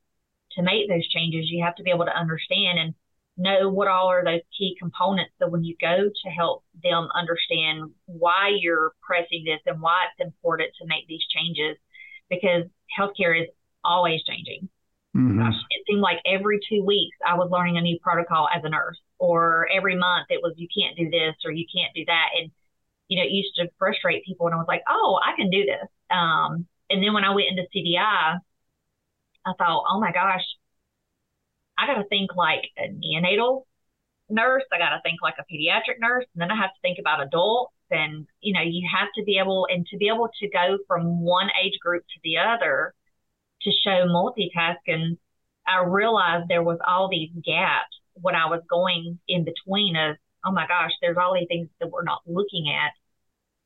[0.52, 2.78] to make those changes, you have to be able to understand.
[2.78, 2.94] And
[3.36, 5.32] know what all are those key components.
[5.40, 10.24] So when you go to help them understand why you're pressing this and why it's
[10.24, 11.76] important to make these changes,
[12.30, 12.64] because
[12.96, 13.48] healthcare is
[13.82, 14.68] always changing.
[15.16, 15.38] Mm-hmm.
[15.38, 18.68] Gosh, it seemed like every two weeks I was learning a new protocol as a
[18.68, 22.28] nurse, or every month it was you can't do this or you can't do that,
[22.38, 22.50] and
[23.08, 24.46] you know it used to frustrate people.
[24.46, 25.88] And I was like, oh, I can do this.
[26.10, 28.38] Um, and then when I went into CDI,
[29.46, 30.44] I thought, oh my gosh,
[31.78, 33.64] I got to think like a neonatal
[34.30, 34.64] nurse.
[34.72, 36.24] I got to think like a pediatric nurse.
[36.34, 37.74] And then I have to think about adults.
[37.90, 41.20] And, you know, you have to be able, and to be able to go from
[41.20, 42.94] one age group to the other
[43.62, 45.18] to show multitasking,
[45.66, 50.52] I realized there was all these gaps when I was going in between of, oh
[50.52, 52.92] my gosh, there's all these things that we're not looking at.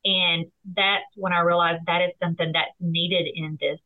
[0.05, 3.79] And that's when I realized that is something that's needed in this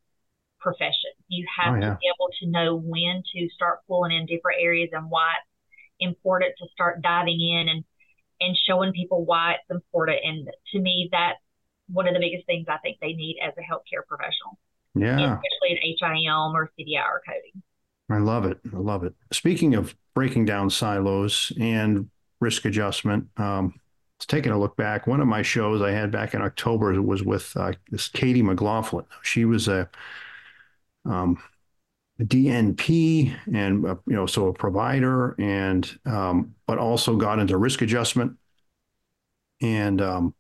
[0.60, 1.12] profession.
[1.28, 1.90] You have oh, yeah.
[1.90, 6.12] to be able to know when to start pulling in different areas and why it's
[6.12, 7.84] important to start diving in and
[8.42, 10.20] and showing people why it's important.
[10.24, 11.40] And to me, that's
[11.88, 14.60] one of the biggest things I think they need as a healthcare professional.
[14.96, 15.16] Yeah.
[15.16, 17.64] Especially in HIM or CDI or coding.
[18.10, 18.60] I love it.
[18.74, 19.14] I love it.
[19.32, 22.10] Speaking of breaking down silos and
[22.44, 23.80] risk adjustment, um,
[24.20, 25.08] taking a look back.
[25.08, 29.06] One of my shows I had back in October was with uh, this Katie McLaughlin.
[29.24, 29.90] She was a
[31.06, 31.42] um,
[32.22, 37.82] DNP and uh, you know so a provider and um, but also got into risk
[37.82, 38.38] adjustment
[39.62, 40.36] and um,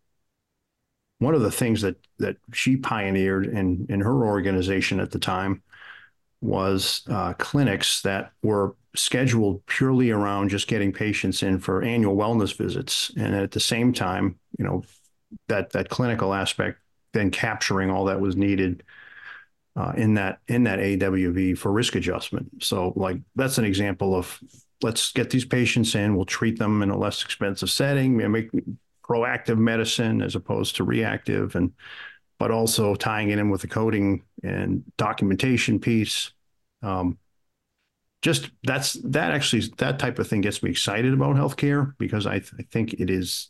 [1.19, 5.63] one of the things that that she pioneered in in her organization at the time
[6.41, 12.55] was uh, clinics that were scheduled purely around just getting patients in for annual wellness
[12.55, 14.83] visits and at the same time you know
[15.47, 16.79] that that clinical aspect
[17.13, 18.83] then capturing all that was needed
[19.75, 22.63] uh, in that in that AWV for risk adjustment.
[22.63, 24.39] So like that's an example of
[24.81, 28.49] let's get these patients in, we'll treat them in a less expensive setting, and make
[29.03, 31.71] proactive medicine as opposed to reactive, and
[32.37, 36.31] but also tying it in with the coding and documentation piece.
[36.81, 37.17] Um,
[38.23, 42.39] just that's that actually that type of thing gets me excited about healthcare because I,
[42.39, 43.49] th- I think it is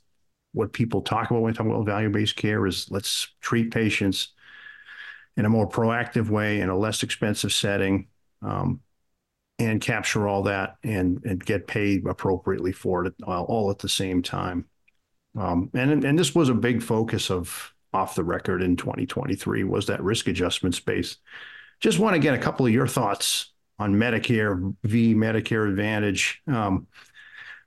[0.51, 4.29] what people talk about when they talk about value based care is let's treat patients
[5.37, 8.07] in a more proactive way in a less expensive setting
[8.41, 8.81] um,
[9.59, 13.89] and capture all that and, and get paid appropriately for it all, all at the
[13.89, 14.65] same time.
[15.37, 19.85] Um, and, and this was a big focus of off the record in 2023 was
[19.85, 21.17] that risk adjustment space.
[21.79, 26.41] Just want to get a couple of your thoughts on Medicare v Medicare Advantage.
[26.47, 26.87] Um,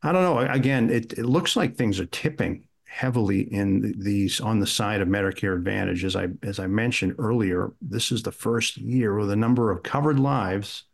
[0.03, 0.39] I don't know.
[0.39, 5.09] Again, it, it looks like things are tipping heavily in these on the side of
[5.09, 6.05] Medicare Advantage.
[6.05, 9.83] As I as I mentioned earlier, this is the first year where the number of
[9.83, 10.85] covered lives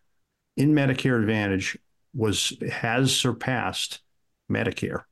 [0.56, 1.78] in Medicare Advantage
[2.14, 4.00] was has surpassed
[4.50, 5.04] Medicare.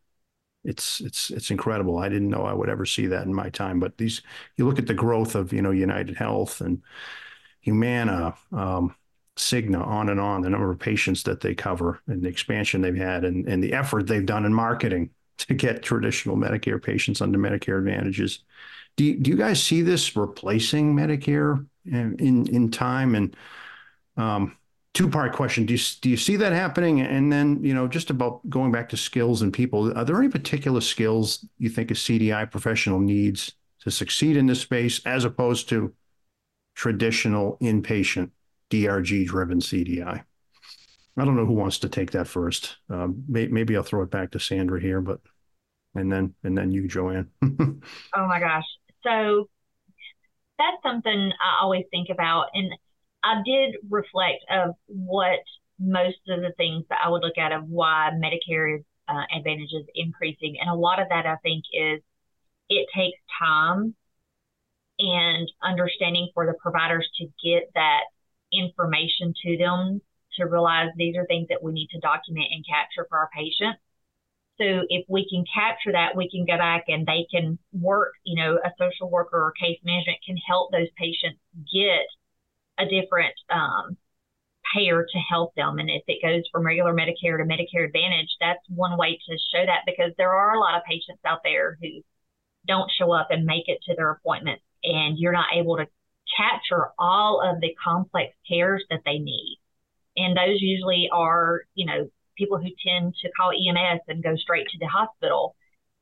[0.65, 1.99] It's it's it's incredible.
[1.99, 3.81] I didn't know I would ever see that in my time.
[3.81, 4.23] But these
[4.57, 6.83] you look at the growth of you know United Health and
[7.61, 8.95] Humana, um,
[9.37, 12.97] Cigna, on and on, the number of patients that they cover and the expansion they've
[12.97, 17.39] had and, and the effort they've done in marketing to get traditional Medicare patients under
[17.39, 18.41] Medicare advantages.
[18.97, 23.15] Do you, do you guys see this replacing Medicare in in, time?
[23.15, 23.37] And
[24.17, 24.57] um,
[24.93, 27.01] two part question: Do you do you see that happening?
[27.01, 30.29] And then you know, just about going back to skills and people, are there any
[30.29, 33.53] particular skills you think a CDI professional needs
[33.85, 35.95] to succeed in this space, as opposed to
[36.75, 38.31] traditional inpatient
[38.71, 40.25] DRG driven CDI?
[41.17, 42.77] I don't know who wants to take that first.
[42.89, 45.21] Um, may, maybe I'll throw it back to Sandra here, but
[45.95, 47.29] and then and then you, Joanne.
[47.43, 48.65] oh my gosh!
[49.03, 49.49] So
[50.59, 52.73] that's something I always think about, and
[53.23, 55.41] I did reflect of what
[55.79, 59.87] most of the things that I would look at of why Medicare uh, Advantage is
[59.95, 62.01] increasing, and a lot of that I think is
[62.69, 63.95] it takes time
[65.01, 68.03] and understanding for the providers to get that
[68.53, 70.01] information to them
[70.37, 73.81] to realize these are things that we need to document and capture for our patients.
[74.59, 78.37] So if we can capture that, we can go back and they can work, you
[78.37, 81.41] know, a social worker or case management can help those patients
[81.73, 82.07] get
[82.79, 83.97] a different um,
[84.75, 85.79] payer to help them.
[85.79, 89.65] And if it goes from regular Medicare to Medicare Advantage, that's one way to show
[89.65, 92.03] that because there are a lot of patients out there who
[92.67, 95.87] don't show up and make it to their appointments and you're not able to
[96.37, 99.59] capture all of the complex cares that they need.
[100.17, 104.69] And those usually are, you know, people who tend to call EMS and go straight
[104.69, 105.57] to the hospital.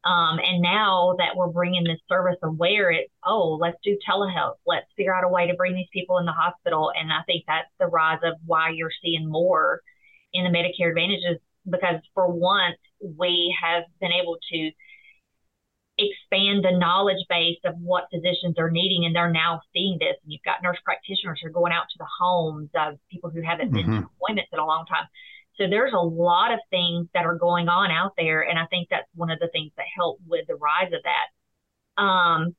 [0.04, 4.56] Um, and now that we're bringing this service of where it's, oh, let's do telehealth.
[4.66, 6.92] Let's figure out a way to bring these people in the hospital.
[6.98, 9.80] And I think that's the rise of why you're seeing more
[10.32, 11.38] in the Medicare Advantages
[11.68, 14.70] because for once we have been able to
[15.98, 20.32] expand the knowledge base of what physicians are needing and they're now seeing this and
[20.32, 23.72] you've got nurse practitioners who are going out to the homes of people who haven't
[23.72, 24.00] been mm-hmm.
[24.00, 25.06] to appointments in a long time
[25.56, 28.88] so there's a lot of things that are going on out there and i think
[28.90, 32.54] that's one of the things that helped with the rise of that um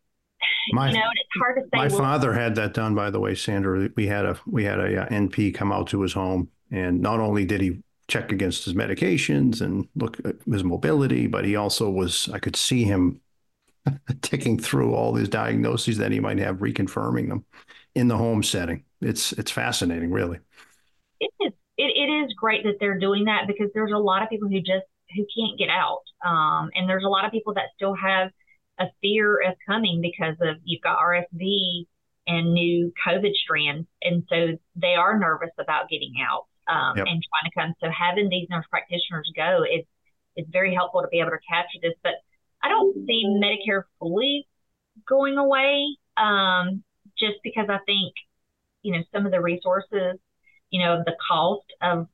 [0.72, 1.70] my, you know, it's hard to say.
[1.74, 3.90] My well, father had that done, by the way, Sandra.
[3.96, 7.20] We had a we had a, a NP come out to his home, and not
[7.20, 11.90] only did he check against his medications and look at his mobility, but he also
[11.90, 12.30] was.
[12.30, 13.22] I could see him
[14.22, 17.46] ticking through all these diagnoses that he might have, reconfirming them
[17.96, 18.84] in the home setting.
[19.02, 20.40] It's it's fascinating, really.
[21.20, 21.54] It is.
[21.78, 24.60] It, it is great that they're doing that because there's a lot of people who
[24.60, 28.32] just who can't get out, um, and there's a lot of people that still have
[28.80, 31.86] a fear of coming because of you've got RSV
[32.28, 37.08] and new COVID strands, and so they are nervous about getting out um, yep.
[37.08, 37.74] and trying to come.
[37.82, 39.86] So having these nurse practitioners go is
[40.36, 42.14] is very helpful to be able to capture this, but
[43.20, 44.48] see Medicare fully
[45.08, 46.84] going away um,
[47.18, 48.14] just because I think,
[48.82, 50.20] you know, some of the resources,
[50.70, 52.08] you know, the cost of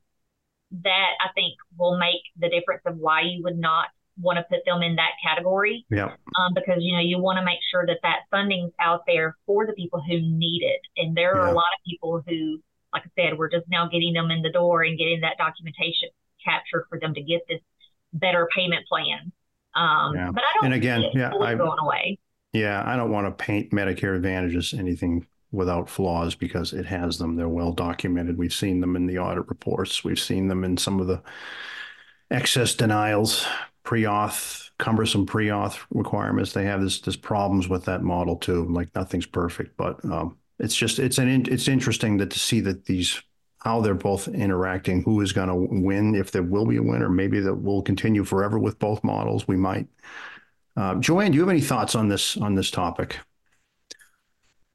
[0.83, 3.87] that, I think will make the difference of why you would not
[4.19, 5.85] want to put them in that category.
[5.89, 6.05] Yeah.
[6.05, 9.65] Um, because, you know, you want to make sure that that funding's out there for
[9.65, 10.81] the people who need it.
[10.97, 11.53] And there are yeah.
[11.53, 12.61] a lot of people who,
[12.93, 16.09] like I said, we're just now getting them in the door and getting that documentation
[16.43, 17.59] captured for them to get this
[18.13, 19.31] better payment plan.
[19.75, 20.31] Um, yeah.
[20.31, 22.17] But I don't and again, yeah, I, going away.
[22.53, 27.17] Yeah, I don't want to paint Medicare Advantage as anything without flaws because it has
[27.17, 27.35] them.
[27.35, 28.37] They're well documented.
[28.37, 30.03] We've seen them in the audit reports.
[30.03, 31.21] We've seen them in some of the
[32.31, 33.45] excess denials,
[33.83, 36.53] pre-auth, cumbersome pre-auth requirements.
[36.53, 38.65] They have this this problems with that model too.
[38.65, 42.85] Like nothing's perfect, but um, it's just it's an it's interesting that to see that
[42.85, 43.21] these
[43.65, 47.09] how they're both interacting, who is going to win, if there will be a winner,
[47.09, 49.47] maybe that will continue forever with both models.
[49.47, 49.87] We might.
[50.77, 53.17] Uh, Joanne, do you have any thoughts on this on this topic?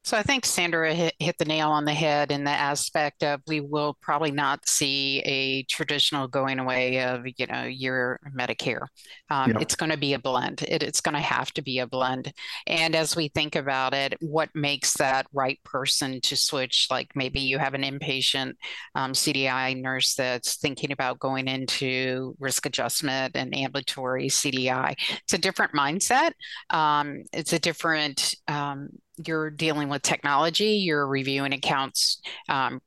[0.03, 3.39] So I think Sandra hit, hit, the nail on the head in the aspect of
[3.45, 8.87] we will probably not see a traditional going away of you know your Medicare.
[9.29, 10.63] Um, It's going to be a blend.
[10.67, 12.33] It, it's going to have to be a blend.
[12.65, 16.87] And as we think about it, what makes that right person to switch?
[16.89, 18.53] Like maybe you have an inpatient
[18.95, 24.95] um, CDI nurse that's thinking about going into risk adjustment and ambulatory CDI.
[25.23, 26.31] It's a different mindset.
[26.71, 28.89] Um, it's a different um,
[29.27, 32.81] you're dealing with technology, you're reviewing accounts um,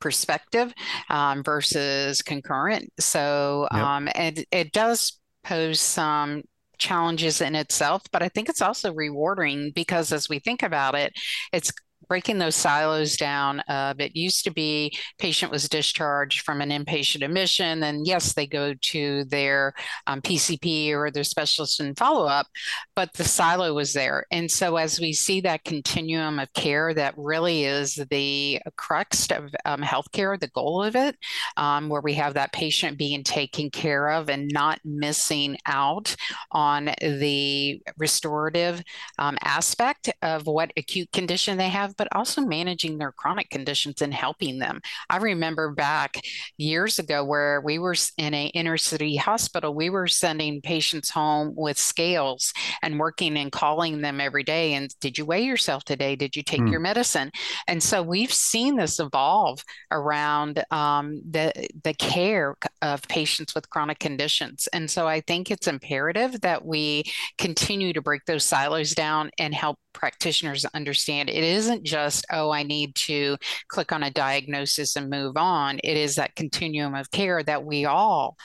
[0.00, 0.72] prospective
[1.08, 2.92] um, versus concurrent.
[2.98, 3.82] So, yep.
[3.82, 6.42] um, and it does pose some
[6.78, 11.12] challenges in itself, but I think it's also rewarding because as we think about it,
[11.52, 11.70] it's
[12.10, 13.60] breaking those silos down.
[13.68, 18.48] Uh, it used to be patient was discharged from an inpatient admission, and yes, they
[18.48, 19.72] go to their
[20.08, 22.48] um, PCP or their specialist in follow up,
[22.96, 24.26] but the silo was there.
[24.32, 29.54] And so as we see that continuum of care, that really is the crux of
[29.64, 31.16] um, healthcare, the goal of it,
[31.56, 36.16] um, where we have that patient being taken care of and not missing out
[36.50, 38.82] on the restorative
[39.20, 44.14] um, aspect of what acute condition they have but also managing their chronic conditions and
[44.14, 44.80] helping them.
[45.10, 46.16] I remember back
[46.56, 51.52] years ago where we were in a inner city hospital, we were sending patients home
[51.54, 54.72] with scales and working and calling them every day.
[54.72, 56.16] And did you weigh yourself today?
[56.16, 56.70] Did you take mm.
[56.70, 57.30] your medicine?
[57.68, 61.52] And so we've seen this evolve around um, the
[61.84, 64.70] the care of patients with chronic conditions.
[64.72, 67.04] And so I think it's imperative that we
[67.36, 72.62] continue to break those silos down and help practitioners understand it isn't just, oh, I
[72.62, 73.36] need to
[73.68, 75.78] click on a diagnosis and move on.
[75.84, 78.36] It is that continuum of care that we all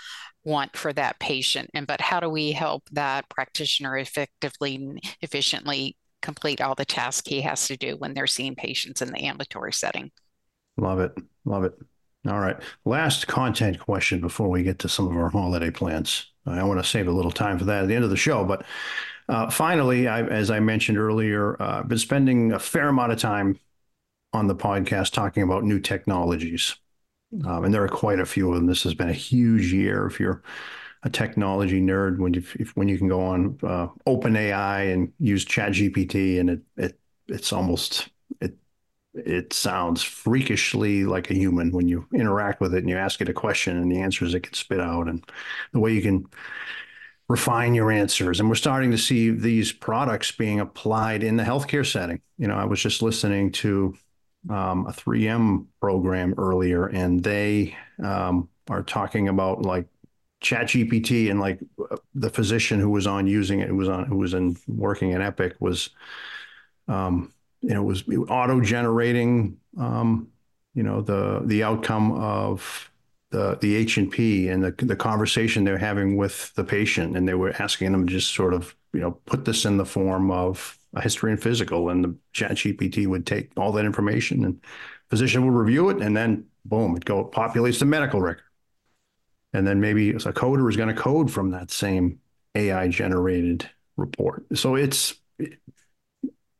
[0.43, 1.69] want for that patient.
[1.73, 7.41] And but how do we help that practitioner effectively, efficiently complete all the tasks he
[7.41, 10.11] has to do when they're seeing patients in the ambulatory setting?
[10.77, 11.13] Love it.
[11.45, 11.73] Love it.
[12.27, 12.57] All right.
[12.85, 16.31] Last content question before we get to some of our holiday plans.
[16.47, 18.43] I want to save a little time for that at the end of the show,
[18.43, 18.65] but
[19.27, 23.59] uh, finally, I, as I mentioned earlier, uh, been spending a fair amount of time
[24.33, 26.75] on the podcast talking about new technologies.
[27.45, 28.67] Um, and there are quite a few of them.
[28.67, 30.05] This has been a huge year.
[30.05, 30.43] If you're
[31.03, 35.45] a technology nerd, when you if, when you can go on uh, OpenAI and use
[35.45, 38.09] ChatGPT, and it it it's almost
[38.41, 38.55] it
[39.13, 43.29] it sounds freakishly like a human when you interact with it and you ask it
[43.29, 45.25] a question and the answers it can spit out, and
[45.73, 46.25] the way you can
[47.27, 48.39] refine your answers.
[48.39, 52.21] And we're starting to see these products being applied in the healthcare setting.
[52.37, 53.95] You know, I was just listening to
[54.49, 59.87] um, a 3M program earlier, and they um, are talking about like
[60.41, 61.59] Chat GPT and like
[62.13, 65.21] the physician who was on using it, who was on who was in working at
[65.21, 65.89] Epic was,
[66.87, 70.27] um, you know, was auto generating, um,
[70.75, 72.91] you know, the the outcome of
[73.35, 77.27] the the H and P and the the conversation they're having with the patient, and
[77.27, 80.31] they were asking them to just sort of you know put this in the form
[80.31, 84.61] of a history and physical, and the Chat GPT would take all that information, and
[85.09, 88.45] physician would review it, and then boom, it go populates the medical record,
[89.51, 92.19] and then maybe a coder is going to code from that same
[92.55, 94.45] AI generated report.
[94.57, 95.15] So it's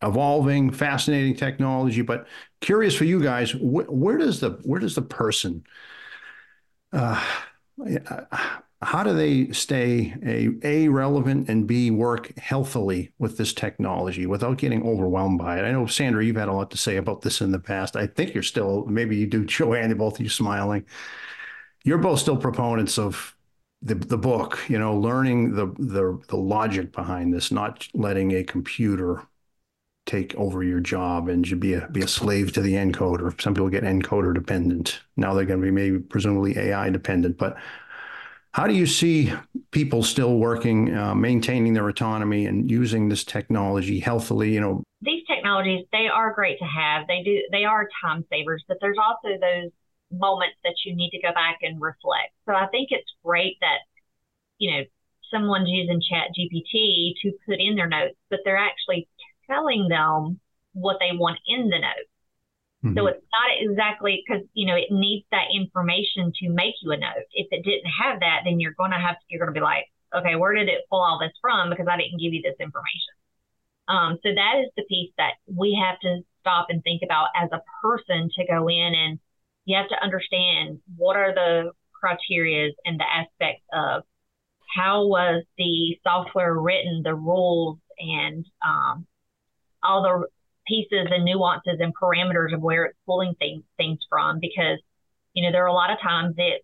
[0.02, 2.28] evolving, fascinating technology, but
[2.60, 5.64] curious for you guys, wh- where does the where does the person
[6.96, 7.22] Uh,
[8.82, 14.58] how do they stay a, a relevant and b work healthily with this technology without
[14.58, 15.64] getting overwhelmed by it?
[15.64, 17.96] I know sandra you've had a lot to say about this in the past.
[17.96, 20.86] I think you're still maybe you do joanne both of you smiling.
[21.84, 23.36] You're both still proponents of
[23.82, 28.44] the, the book you know learning the, the the logic behind this not letting a
[28.44, 29.22] computer
[30.06, 33.40] take over your job and you be a be a slave to the encoder.
[33.42, 35.00] Some people get encoder dependent.
[35.18, 37.38] Now they're going to be maybe presumably AI dependent.
[37.38, 37.58] But
[38.52, 39.34] how do you see
[39.72, 44.54] people still working, uh, maintaining their autonomy and using this technology healthily?
[44.54, 47.08] You know, these technologies they are great to have.
[47.08, 49.72] They do they are time savers, but there's also those
[50.12, 52.32] moments that you need to go back and reflect.
[52.46, 53.80] So I think it's great that
[54.58, 54.84] you know
[55.32, 59.08] someone's using Chat GPT to put in their notes, but they're actually
[59.48, 60.40] telling them
[60.74, 62.10] what they want in the note.
[62.84, 62.98] Mm-hmm.
[62.98, 66.98] So it's not exactly because you know it needs that information to make you a
[66.98, 67.26] note.
[67.34, 69.86] If it didn't have that, then you're going to have you're going to be like,
[70.16, 71.70] okay, where did it pull all this from?
[71.70, 73.16] Because I didn't give you this information.
[73.88, 77.50] Um, so that is the piece that we have to stop and think about as
[77.52, 79.20] a person to go in and
[79.66, 84.04] you have to understand what are the criteria and the aspects of
[84.76, 89.06] how was the software written, the rules and um,
[89.86, 90.28] all the
[90.68, 94.80] pieces and nuances and parameters of where it's pulling things things from because
[95.34, 96.64] you know there are a lot of times it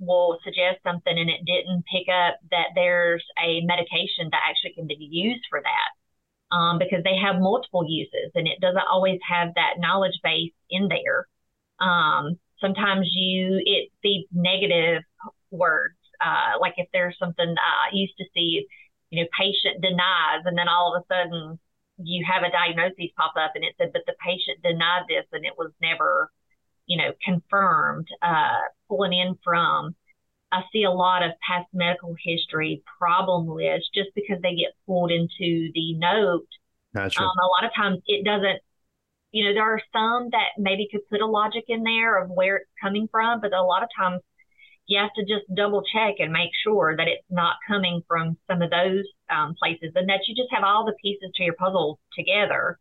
[0.00, 4.86] will suggest something and it didn't pick up that there's a medication that actually can
[4.86, 9.48] be used for that um, because they have multiple uses and it doesn't always have
[9.54, 11.26] that knowledge base in there.
[11.78, 15.02] Um, sometimes you it feeds negative
[15.50, 18.66] words uh, like if there's something I used to see
[19.10, 21.58] you know patient denies and then all of a sudden
[21.98, 25.44] you have a diagnosis pop up and it said, but the patient denied this and
[25.44, 26.30] it was never
[26.86, 29.94] you know, confirmed, uh, pulling in from.
[30.52, 35.10] I see a lot of past medical history problem lists just because they get pulled
[35.10, 36.46] into the note.
[36.94, 37.20] Gotcha.
[37.20, 38.60] Um, a lot of times it doesn't,
[39.32, 42.56] you know, there are some that maybe could put a logic in there of where
[42.58, 44.20] it's coming from, but a lot of times
[44.86, 48.62] you have to just double check and make sure that it's not coming from some
[48.62, 49.04] of those
[49.34, 52.78] um, places and that you just have all the pieces to your puzzle together.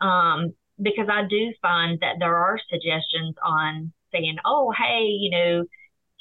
[0.00, 5.64] Um, because I do find that there are suggestions on saying, oh, hey, you know,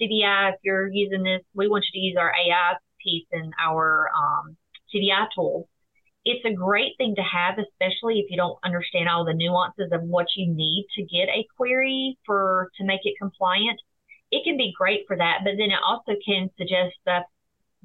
[0.02, 2.74] CDI, if you're using this, we want you to use our AI
[3.04, 4.58] piece in our um,
[4.94, 5.70] CDI tool.
[6.26, 10.02] It's a great thing to have, especially if you don't understand all the nuances of
[10.02, 13.80] what you need to get a query for to make it compliant
[14.32, 17.24] it can be great for that, but then it also can suggest stuff,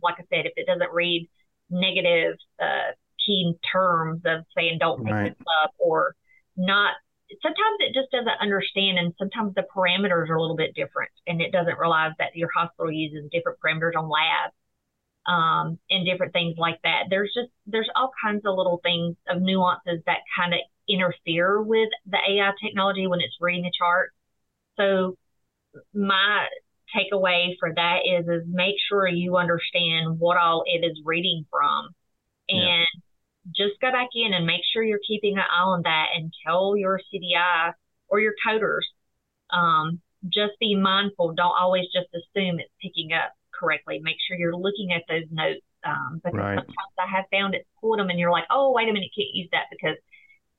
[0.03, 1.29] like I said, if it doesn't read
[1.73, 2.93] negative uh,
[3.25, 5.39] key terms of saying don't pick right.
[5.39, 6.15] this up or
[6.57, 6.93] not.
[7.41, 11.41] Sometimes it just doesn't understand, and sometimes the parameters are a little bit different, and
[11.41, 14.53] it doesn't realize that your hospital uses different parameters on labs
[15.27, 17.05] um, and different things like that.
[17.09, 21.89] There's just there's all kinds of little things of nuances that kind of interfere with
[22.07, 24.13] the AI technology when it's reading the chart.
[24.77, 25.17] So
[25.95, 26.47] my
[26.95, 31.89] takeaway for that is is make sure you understand what all it is reading from
[32.49, 32.85] and yeah.
[33.55, 36.77] just go back in and make sure you're keeping an eye on that and tell
[36.77, 37.73] your CDI
[38.09, 38.83] or your coders
[39.51, 44.57] um, just be mindful don't always just assume it's picking up correctly make sure you're
[44.57, 46.57] looking at those notes um, because right.
[46.57, 49.35] sometimes I have found it pulled them and you're like oh wait a minute can't
[49.35, 49.97] use that because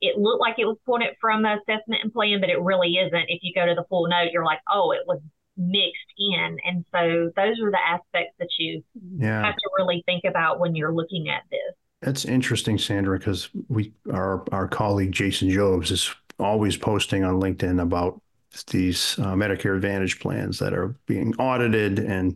[0.03, 3.29] it looked like it was pulling it from assessment and plan, but it really isn't.
[3.29, 5.21] If you go to the full note, you're like, oh, it was
[5.57, 6.57] mixed in.
[6.65, 8.83] And so those are the aspects that you
[9.17, 9.43] yeah.
[9.43, 11.75] have to really think about when you're looking at this.
[12.01, 17.81] That's interesting, Sandra, because we our our colleague Jason Jobs is always posting on LinkedIn
[17.81, 18.21] about
[18.67, 22.35] these uh, Medicare Advantage plans that are being audited and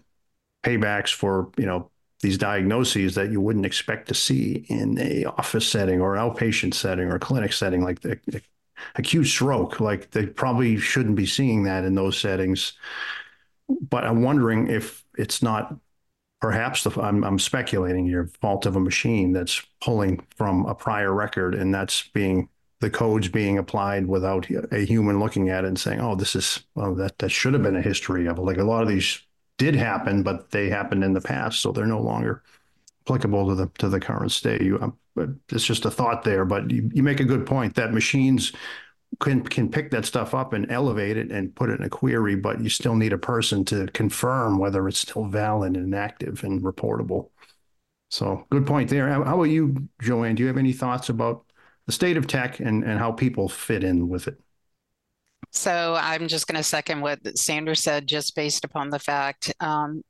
[0.63, 1.91] paybacks for you know
[2.21, 7.11] these diagnoses that you wouldn't expect to see in a office setting or outpatient setting
[7.11, 8.41] or clinic setting like the, the
[8.95, 12.73] acute stroke like they probably shouldn't be seeing that in those settings
[13.89, 15.75] but i'm wondering if it's not
[16.39, 21.13] perhaps the I'm, I'm speculating here fault of a machine that's pulling from a prior
[21.13, 22.49] record and that's being
[22.79, 26.63] the codes being applied without a human looking at it and saying oh this is
[26.75, 29.21] well that that should have been a history of it like a lot of these
[29.57, 32.43] did happen, but they happened in the past, so they're no longer
[33.05, 34.61] applicable to the to the current state.
[34.61, 37.75] You, um, um, it's just a thought there, but you, you make a good point
[37.75, 38.53] that machines
[39.19, 42.35] can can pick that stuff up and elevate it and put it in a query,
[42.35, 46.61] but you still need a person to confirm whether it's still valid and active and
[46.61, 47.29] reportable.
[48.09, 49.09] So good point there.
[49.09, 50.35] How, how about you, Joanne?
[50.35, 51.45] Do you have any thoughts about
[51.85, 54.37] the state of tech and, and how people fit in with it?
[55.51, 60.03] So I'm just going to second what Sandra said, just based upon the fact um,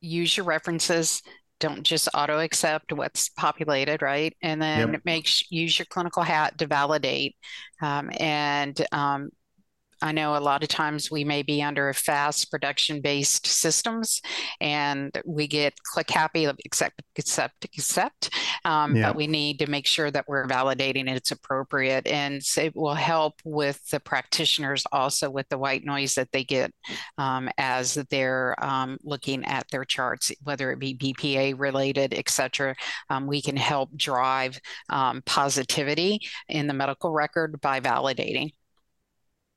[0.00, 1.22] use your references.
[1.60, 4.36] Don't just auto accept what's populated, right?
[4.42, 5.02] And then yep.
[5.04, 7.36] make use your clinical hat to validate.
[7.80, 9.30] Um, and um,
[10.04, 14.20] I know a lot of times we may be under fast production based systems
[14.60, 18.28] and we get click happy, accept, accept, accept.
[18.66, 19.08] Um, yeah.
[19.08, 22.06] But we need to make sure that we're validating it's appropriate.
[22.06, 26.70] And it will help with the practitioners also with the white noise that they get
[27.16, 32.76] um, as they're um, looking at their charts, whether it be BPA related, et cetera.
[33.08, 38.52] Um, we can help drive um, positivity in the medical record by validating.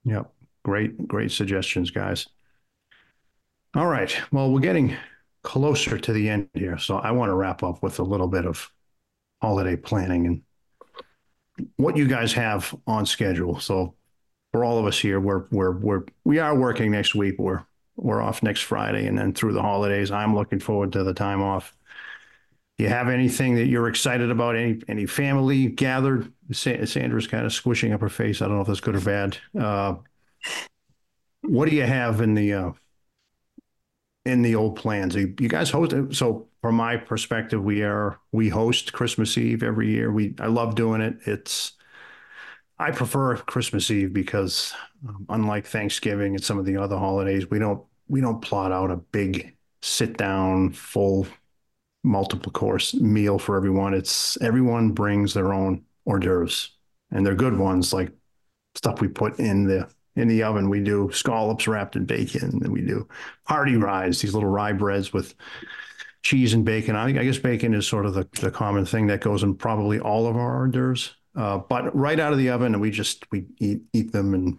[0.05, 0.31] Yep.
[0.67, 2.27] Great, great suggestions, guys.
[3.73, 4.13] All right.
[4.33, 4.97] Well, we're getting
[5.41, 6.77] closer to the end here.
[6.77, 8.69] So I want to wrap up with a little bit of
[9.41, 13.61] holiday planning and what you guys have on schedule.
[13.61, 13.95] So
[14.51, 17.35] for all of us here, we're we're we're we are working next week.
[17.39, 17.63] We're
[17.95, 20.11] we're off next Friday and then through the holidays.
[20.11, 21.73] I'm looking forward to the time off.
[22.77, 24.57] You have anything that you're excited about?
[24.57, 26.29] Any any family gathered?
[26.51, 28.41] Sandra's kind of squishing up her face.
[28.41, 29.37] I don't know if that's good or bad.
[29.57, 29.95] Uh,
[31.41, 32.71] what do you have in the uh,
[34.25, 35.15] in the old plans?
[35.15, 39.89] You, you guys host so from my perspective, we are we host Christmas Eve every
[39.89, 40.11] year.
[40.11, 41.17] We I love doing it.
[41.25, 41.73] It's
[42.79, 44.73] I prefer Christmas Eve because
[45.07, 48.91] um, unlike Thanksgiving and some of the other holidays, we don't we don't plot out
[48.91, 51.27] a big sit down full
[52.03, 53.93] multiple course meal for everyone.
[53.93, 56.71] It's everyone brings their own hors d'oeuvres
[57.11, 58.11] and they're good ones like
[58.75, 60.69] stuff we put in the in the oven.
[60.69, 63.07] We do scallops wrapped in bacon, and we do
[63.45, 65.35] party ryes, these little rye breads with
[66.23, 66.95] cheese and bacon.
[66.95, 69.99] I, I guess bacon is sort of the, the common thing that goes in probably
[69.99, 71.15] all of our hors d'oeuvres.
[71.35, 74.57] Uh, but right out of the oven, and we just we eat eat them and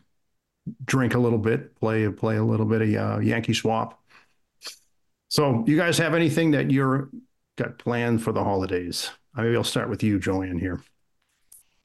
[0.84, 4.00] drink a little bit, play play a little bit of uh, Yankee Swap.
[5.30, 7.10] So, you guys have anything that you're
[7.56, 9.10] got planned for the holidays?
[9.36, 10.58] Maybe I'll start with you, Joanne.
[10.58, 10.80] Here.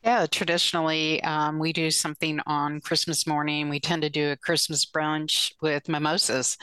[0.04, 3.70] Yeah, traditionally, um, we do something on Christmas morning.
[3.70, 6.58] We tend to do a Christmas brunch with mimosas.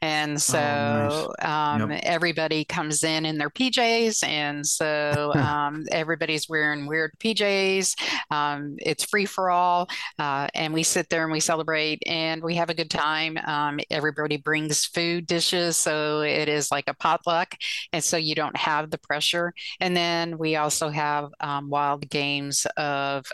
[0.00, 1.82] And so oh, nice.
[1.82, 2.00] um, yep.
[2.04, 4.26] everybody comes in in their PJs.
[4.26, 8.00] And so um, everybody's wearing weird PJs.
[8.30, 9.90] Um, it's free for all.
[10.18, 13.36] Uh, and we sit there and we celebrate and we have a good time.
[13.46, 15.76] Um, everybody brings food dishes.
[15.76, 17.56] So it is like a potluck.
[17.92, 19.52] And so you don't have the pressure.
[19.80, 22.85] And then we also have um, wild games of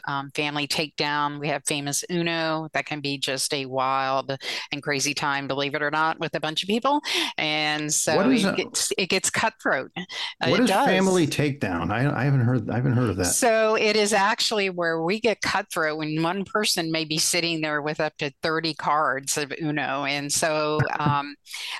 [0.07, 1.39] um, family takedown.
[1.39, 4.37] We have famous Uno that can be just a wild
[4.73, 7.01] and crazy time, believe it or not, with a bunch of people.
[7.39, 9.91] And so it gets, it gets, cutthroat.
[9.97, 10.87] Uh, what is does.
[10.87, 11.91] family takedown?
[11.91, 13.27] I, I haven't heard I haven't heard of that.
[13.27, 17.81] So it is actually where we get cutthroat when one person may be sitting there
[17.83, 20.05] with up to 30 cards of Uno.
[20.05, 21.35] And so um,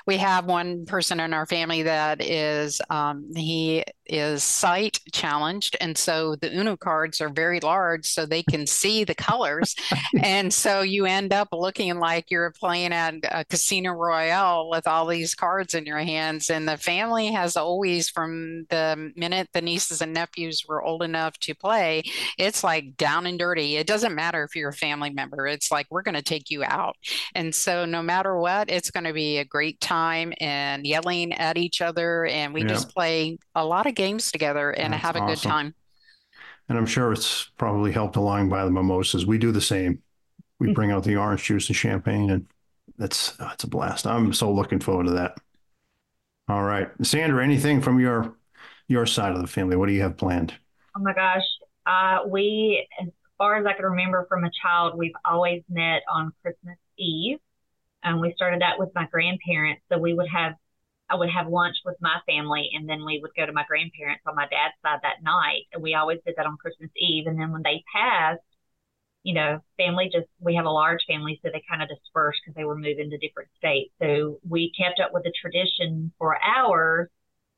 [0.07, 5.97] we have one person in our family that is um, he is sight challenged and
[5.97, 9.75] so the uno cards are very large so they can see the colors.
[10.21, 15.05] And so you end up looking like you're playing at a casino royale with all
[15.05, 20.01] these cards in your hands and the family has always from the minute the nieces
[20.01, 22.03] and nephews were old enough to play
[22.37, 23.75] it's like down and dirty.
[23.75, 26.63] It doesn't matter if you're a family member it's like we're going to take you
[26.63, 26.95] out.
[27.35, 31.57] And so no matter what it's going to be a great time and yelling at
[31.57, 32.67] each other and we yeah.
[32.67, 35.33] just play a lot of games together and That's have a awesome.
[35.33, 35.75] good time.
[36.69, 39.25] And I'm sure it's probably helped along by the mimosas.
[39.25, 40.01] We do the same.
[40.59, 40.73] We mm.
[40.73, 42.47] bring out the orange juice and champagne, and
[42.97, 44.07] that's that's a blast.
[44.07, 45.37] I'm so looking forward to that.
[46.47, 48.35] All right, Sandra, anything from your
[48.87, 49.75] your side of the family?
[49.75, 50.53] What do you have planned?
[50.95, 51.43] Oh my gosh,
[51.85, 56.31] uh, we, as far as I can remember from a child, we've always met on
[56.41, 57.39] Christmas Eve,
[58.03, 59.81] and we started that with my grandparents.
[59.91, 60.53] So we would have
[61.13, 64.23] I would have lunch with my family and then we would go to my grandparents
[64.25, 65.65] on my dad's side that night.
[65.71, 67.27] And we always did that on Christmas Eve.
[67.27, 68.41] And then when they passed,
[69.21, 72.55] you know, family just, we have a large family, so they kind of dispersed because
[72.55, 73.93] they were moving to different states.
[74.01, 77.09] So we kept up with the tradition for our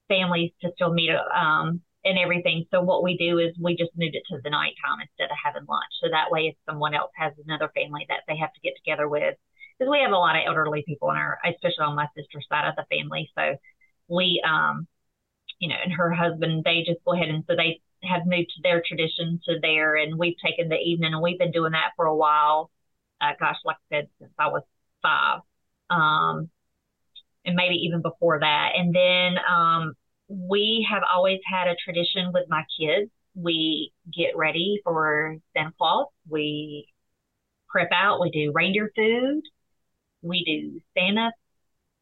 [0.09, 2.65] families to still meet um, and everything.
[2.71, 5.65] So what we do is we just moved it to the nighttime instead of having
[5.67, 5.93] lunch.
[6.03, 9.07] So that way, if someone else has another family that they have to get together
[9.07, 9.35] with,
[9.77, 12.67] because we have a lot of elderly people in our, especially on my sister's side
[12.67, 13.29] of the family.
[13.37, 13.55] So
[14.07, 14.87] we, um,
[15.59, 18.81] you know, and her husband, they just go ahead and so they have moved their
[18.85, 22.15] tradition to there, and we've taken the evening, and we've been doing that for a
[22.15, 22.69] while.
[23.21, 24.63] Uh, gosh, like I said, since I was
[25.01, 25.39] five,
[25.89, 26.49] um,
[27.45, 28.71] and maybe even before that.
[28.75, 29.93] And then um,
[30.27, 33.09] we have always had a tradition with my kids.
[33.33, 36.07] We get ready for Santa Claus.
[36.29, 36.87] We
[37.69, 38.19] prep out.
[38.21, 39.41] We do reindeer food
[40.25, 41.31] we do Santa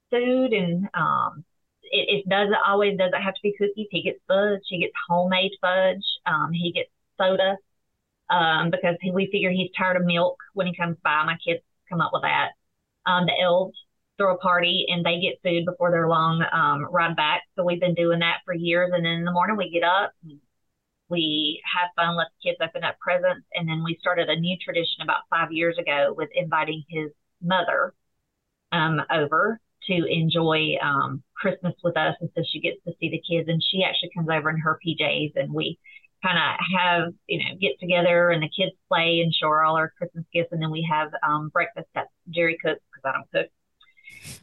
[0.10, 1.44] food and um,
[1.84, 3.88] it, it, doesn't always doesn't have to be cookies.
[3.90, 4.62] He gets fudge.
[4.68, 6.04] He gets homemade fudge.
[6.26, 7.58] Um, he gets soda
[8.30, 11.24] um, because he, we figure he's tired of milk when he comes by.
[11.26, 12.52] My kids come up with that.
[13.06, 13.78] Um, the elves
[14.18, 17.44] throw a party and they get food before their long um, ride back.
[17.56, 18.92] So we've been doing that for years.
[18.94, 20.14] And then in the morning we get up,
[21.10, 24.58] we have fun, let the kids open up presents, and then we started a new
[24.64, 27.12] tradition about five years ago with inviting his
[27.42, 27.94] mother
[28.74, 32.16] um, over to enjoy um, Christmas with us.
[32.20, 34.80] And so she gets to see the kids and she actually comes over in her
[34.86, 35.78] PJs and we
[36.24, 39.76] kind of have, you know, get together and the kids play and show her all
[39.76, 40.50] our Christmas gifts.
[40.52, 43.52] And then we have um, breakfast that Jerry cooks because I don't cook.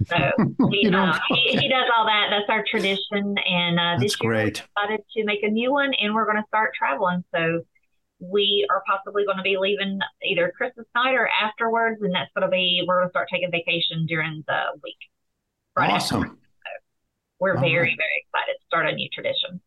[0.07, 2.27] So he, uh, he, he, does all that.
[2.31, 3.37] That's our tradition.
[3.39, 4.63] And uh, this year great.
[4.63, 7.25] we decided to make a new one and we're going to start traveling.
[7.35, 7.63] So
[8.21, 12.47] we are possibly going to be leaving either Christmas night or afterwards, and that's going
[12.47, 14.99] to be we're going to start taking vacation during the week.
[15.77, 16.23] Right awesome.
[16.23, 16.37] So
[17.39, 17.97] we're All very right.
[17.97, 19.61] very excited to start a new tradition.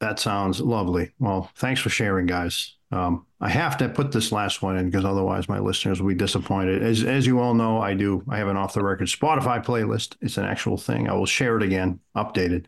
[0.00, 1.12] That sounds lovely.
[1.18, 2.74] Well, thanks for sharing, guys.
[2.90, 6.14] Um, I have to put this last one in because otherwise my listeners will be
[6.14, 6.82] disappointed.
[6.82, 8.22] As as you all know, I do.
[8.28, 10.16] I have an off the record Spotify playlist.
[10.20, 11.08] It's an actual thing.
[11.08, 12.66] I will share it again, updated.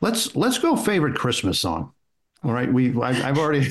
[0.00, 1.92] Let's let's go favorite Christmas song.
[2.44, 3.66] All right, we I've, I've already.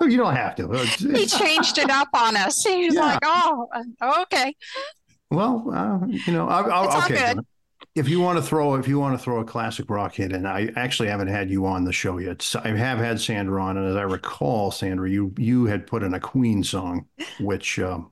[0.00, 0.68] you don't have to.
[0.76, 2.64] he changed it up on us.
[2.64, 3.02] He was yeah.
[3.02, 3.68] like, "Oh,
[4.22, 4.54] okay."
[5.30, 7.34] Well, uh, you know, I, I, okay.
[7.94, 10.48] If you want to throw, if you want to throw a classic rock hit, and
[10.48, 12.40] I actually haven't had you on the show yet.
[12.40, 16.02] So I have had Sandra on, and as I recall, Sandra, you you had put
[16.02, 17.06] in a Queen song,
[17.38, 18.10] which um,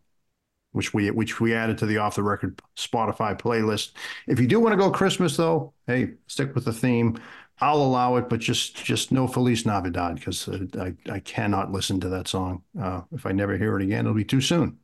[0.72, 3.92] which we which we added to the off the record Spotify playlist.
[4.26, 7.18] If you do want to go Christmas though, hey, stick with the theme.
[7.60, 12.08] I'll allow it, but just just no Feliz Navidad because I I cannot listen to
[12.08, 12.62] that song.
[12.80, 14.78] Uh, if I never hear it again, it'll be too soon.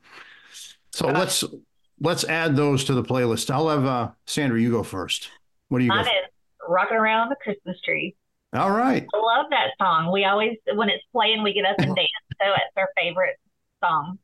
[0.92, 1.44] So but let's
[2.00, 3.50] let's add those to the playlist.
[3.50, 4.60] I'll have uh, Sandra.
[4.60, 5.28] You go first.
[5.68, 5.88] What do you?
[5.88, 6.12] Mine is
[6.68, 8.14] "Rocking Around the Christmas Tree."
[8.54, 9.06] All right.
[9.12, 10.10] I love that song.
[10.10, 12.08] We always, when it's playing, we get up and dance.
[12.40, 13.36] So it's our favorite
[13.84, 14.18] song.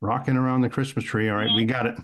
[0.00, 1.28] Rocking around the Christmas tree.
[1.28, 1.56] All right, mm-hmm.
[1.56, 1.96] we got it.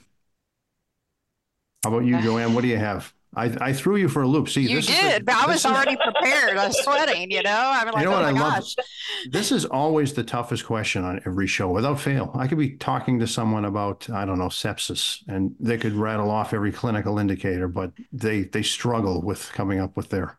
[1.82, 2.55] How about you, Joanne?
[2.55, 3.12] What do you have?
[3.37, 4.49] I, I threw you for a loop.
[4.49, 6.57] See, you did, a, but I was already prepared.
[6.57, 7.70] I was sweating, you know.
[7.74, 8.74] I'm like, you know oh what I gosh.
[8.78, 8.87] love?
[9.30, 12.30] This is always the toughest question on every show, without fail.
[12.34, 16.30] I could be talking to someone about I don't know sepsis, and they could rattle
[16.30, 20.39] off every clinical indicator, but they they struggle with coming up with their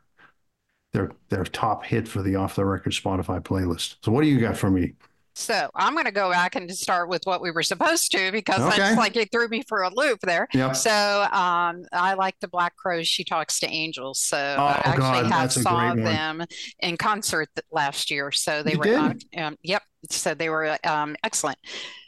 [0.93, 3.97] their their top hit for the off the record Spotify playlist.
[4.03, 4.93] So, what do you got for me?
[5.38, 8.59] So I'm going to go back and start with what we were supposed to because
[8.59, 8.77] okay.
[8.77, 10.47] that's like it threw me for a loop there.
[10.53, 10.75] Yep.
[10.75, 10.91] So
[11.31, 13.07] um, I like the Black Crowes.
[13.07, 14.19] She talks to angels.
[14.19, 16.43] So oh, I actually God, have saw them
[16.79, 18.31] in concert last year.
[18.31, 19.83] So they you were, um, um, yep.
[20.09, 21.59] So they were um, excellent.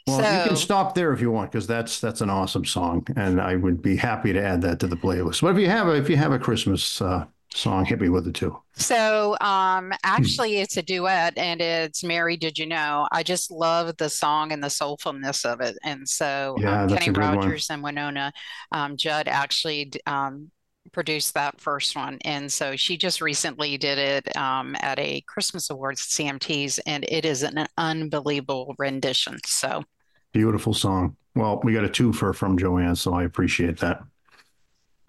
[0.08, 3.06] Well, so, you can stop there if you want because that's that's an awesome song,
[3.16, 5.42] and I would be happy to add that to the playlist.
[5.42, 8.26] But if you have a, if you have a Christmas uh, song hit me with
[8.26, 8.56] it too.
[8.74, 13.08] So um actually it's a duet and it's mary did you know?
[13.10, 15.76] I just love the song and the soulfulness of it.
[15.82, 17.84] And so yeah, um, kenny rogers one.
[17.84, 18.32] and Wynonna
[18.72, 20.50] um, judd actually um
[20.92, 22.18] produced that first one.
[22.24, 27.24] And so she just recently did it um, at a christmas awards cmts and it
[27.24, 29.38] is an unbelievable rendition.
[29.44, 29.84] So
[30.32, 31.16] beautiful song.
[31.34, 34.02] Well we got a two for from joanne so i appreciate that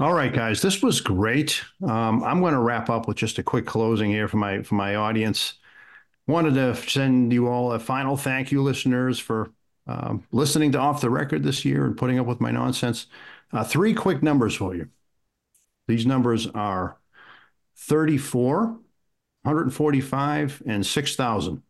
[0.02, 1.62] all right, guys, this was great.
[1.88, 4.74] Um, I'm going to wrap up with just a quick closing here for my for
[4.74, 5.54] my audience.
[6.26, 9.52] Wanted to send you all a final thank you, listeners, for
[9.86, 13.06] um, listening to Off the Record this year and putting up with my nonsense.
[13.54, 14.90] Uh, three quick numbers for you.
[15.88, 16.98] These numbers are
[17.76, 18.66] 34,
[19.44, 21.62] 145, and 6,000.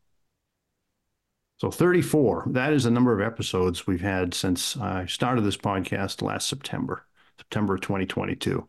[1.57, 6.21] So 34, that is the number of episodes we've had since I started this podcast
[6.21, 7.05] last September.
[7.41, 8.67] September of 2022.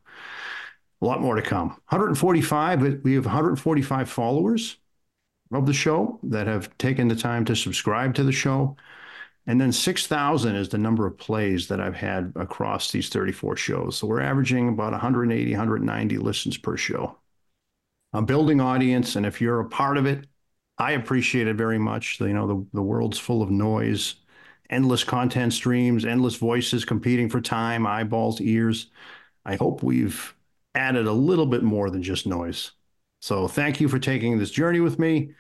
[1.00, 1.68] A lot more to come.
[1.68, 4.76] 145, we have 145 followers
[5.52, 8.76] of the show that have taken the time to subscribe to the show.
[9.46, 13.96] And then 6,000 is the number of plays that I've had across these 34 shows.
[13.96, 17.18] So we're averaging about 180, 190 listens per show.
[18.12, 20.26] I'm building audience, and if you're a part of it,
[20.78, 22.20] I appreciate it very much.
[22.20, 24.14] You know, the, the world's full of noise
[24.72, 28.86] endless content streams, endless voices competing for time, eyeballs, ears.
[29.44, 30.34] I hope we've
[30.74, 32.72] added a little bit more than just noise.
[33.20, 35.34] So thank you for taking this journey with me.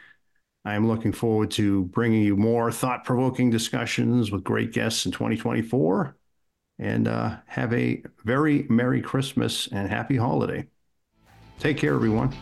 [0.64, 5.12] I am looking forward to bringing you more thought provoking discussions with great guests in
[5.12, 6.16] 2024.
[6.78, 10.66] And uh, have a very Merry Christmas and Happy Holiday.
[11.58, 12.34] Take care, everyone.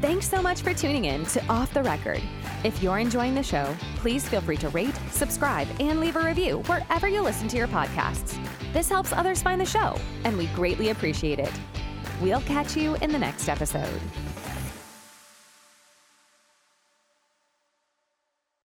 [0.00, 2.22] Thanks so much for tuning in to Off the Record.
[2.62, 6.58] If you're enjoying the show, please feel free to rate, subscribe, and leave a review
[6.66, 8.38] wherever you listen to your podcasts.
[8.74, 11.52] This helps others find the show, and we greatly appreciate it.
[12.20, 14.00] We'll catch you in the next episode.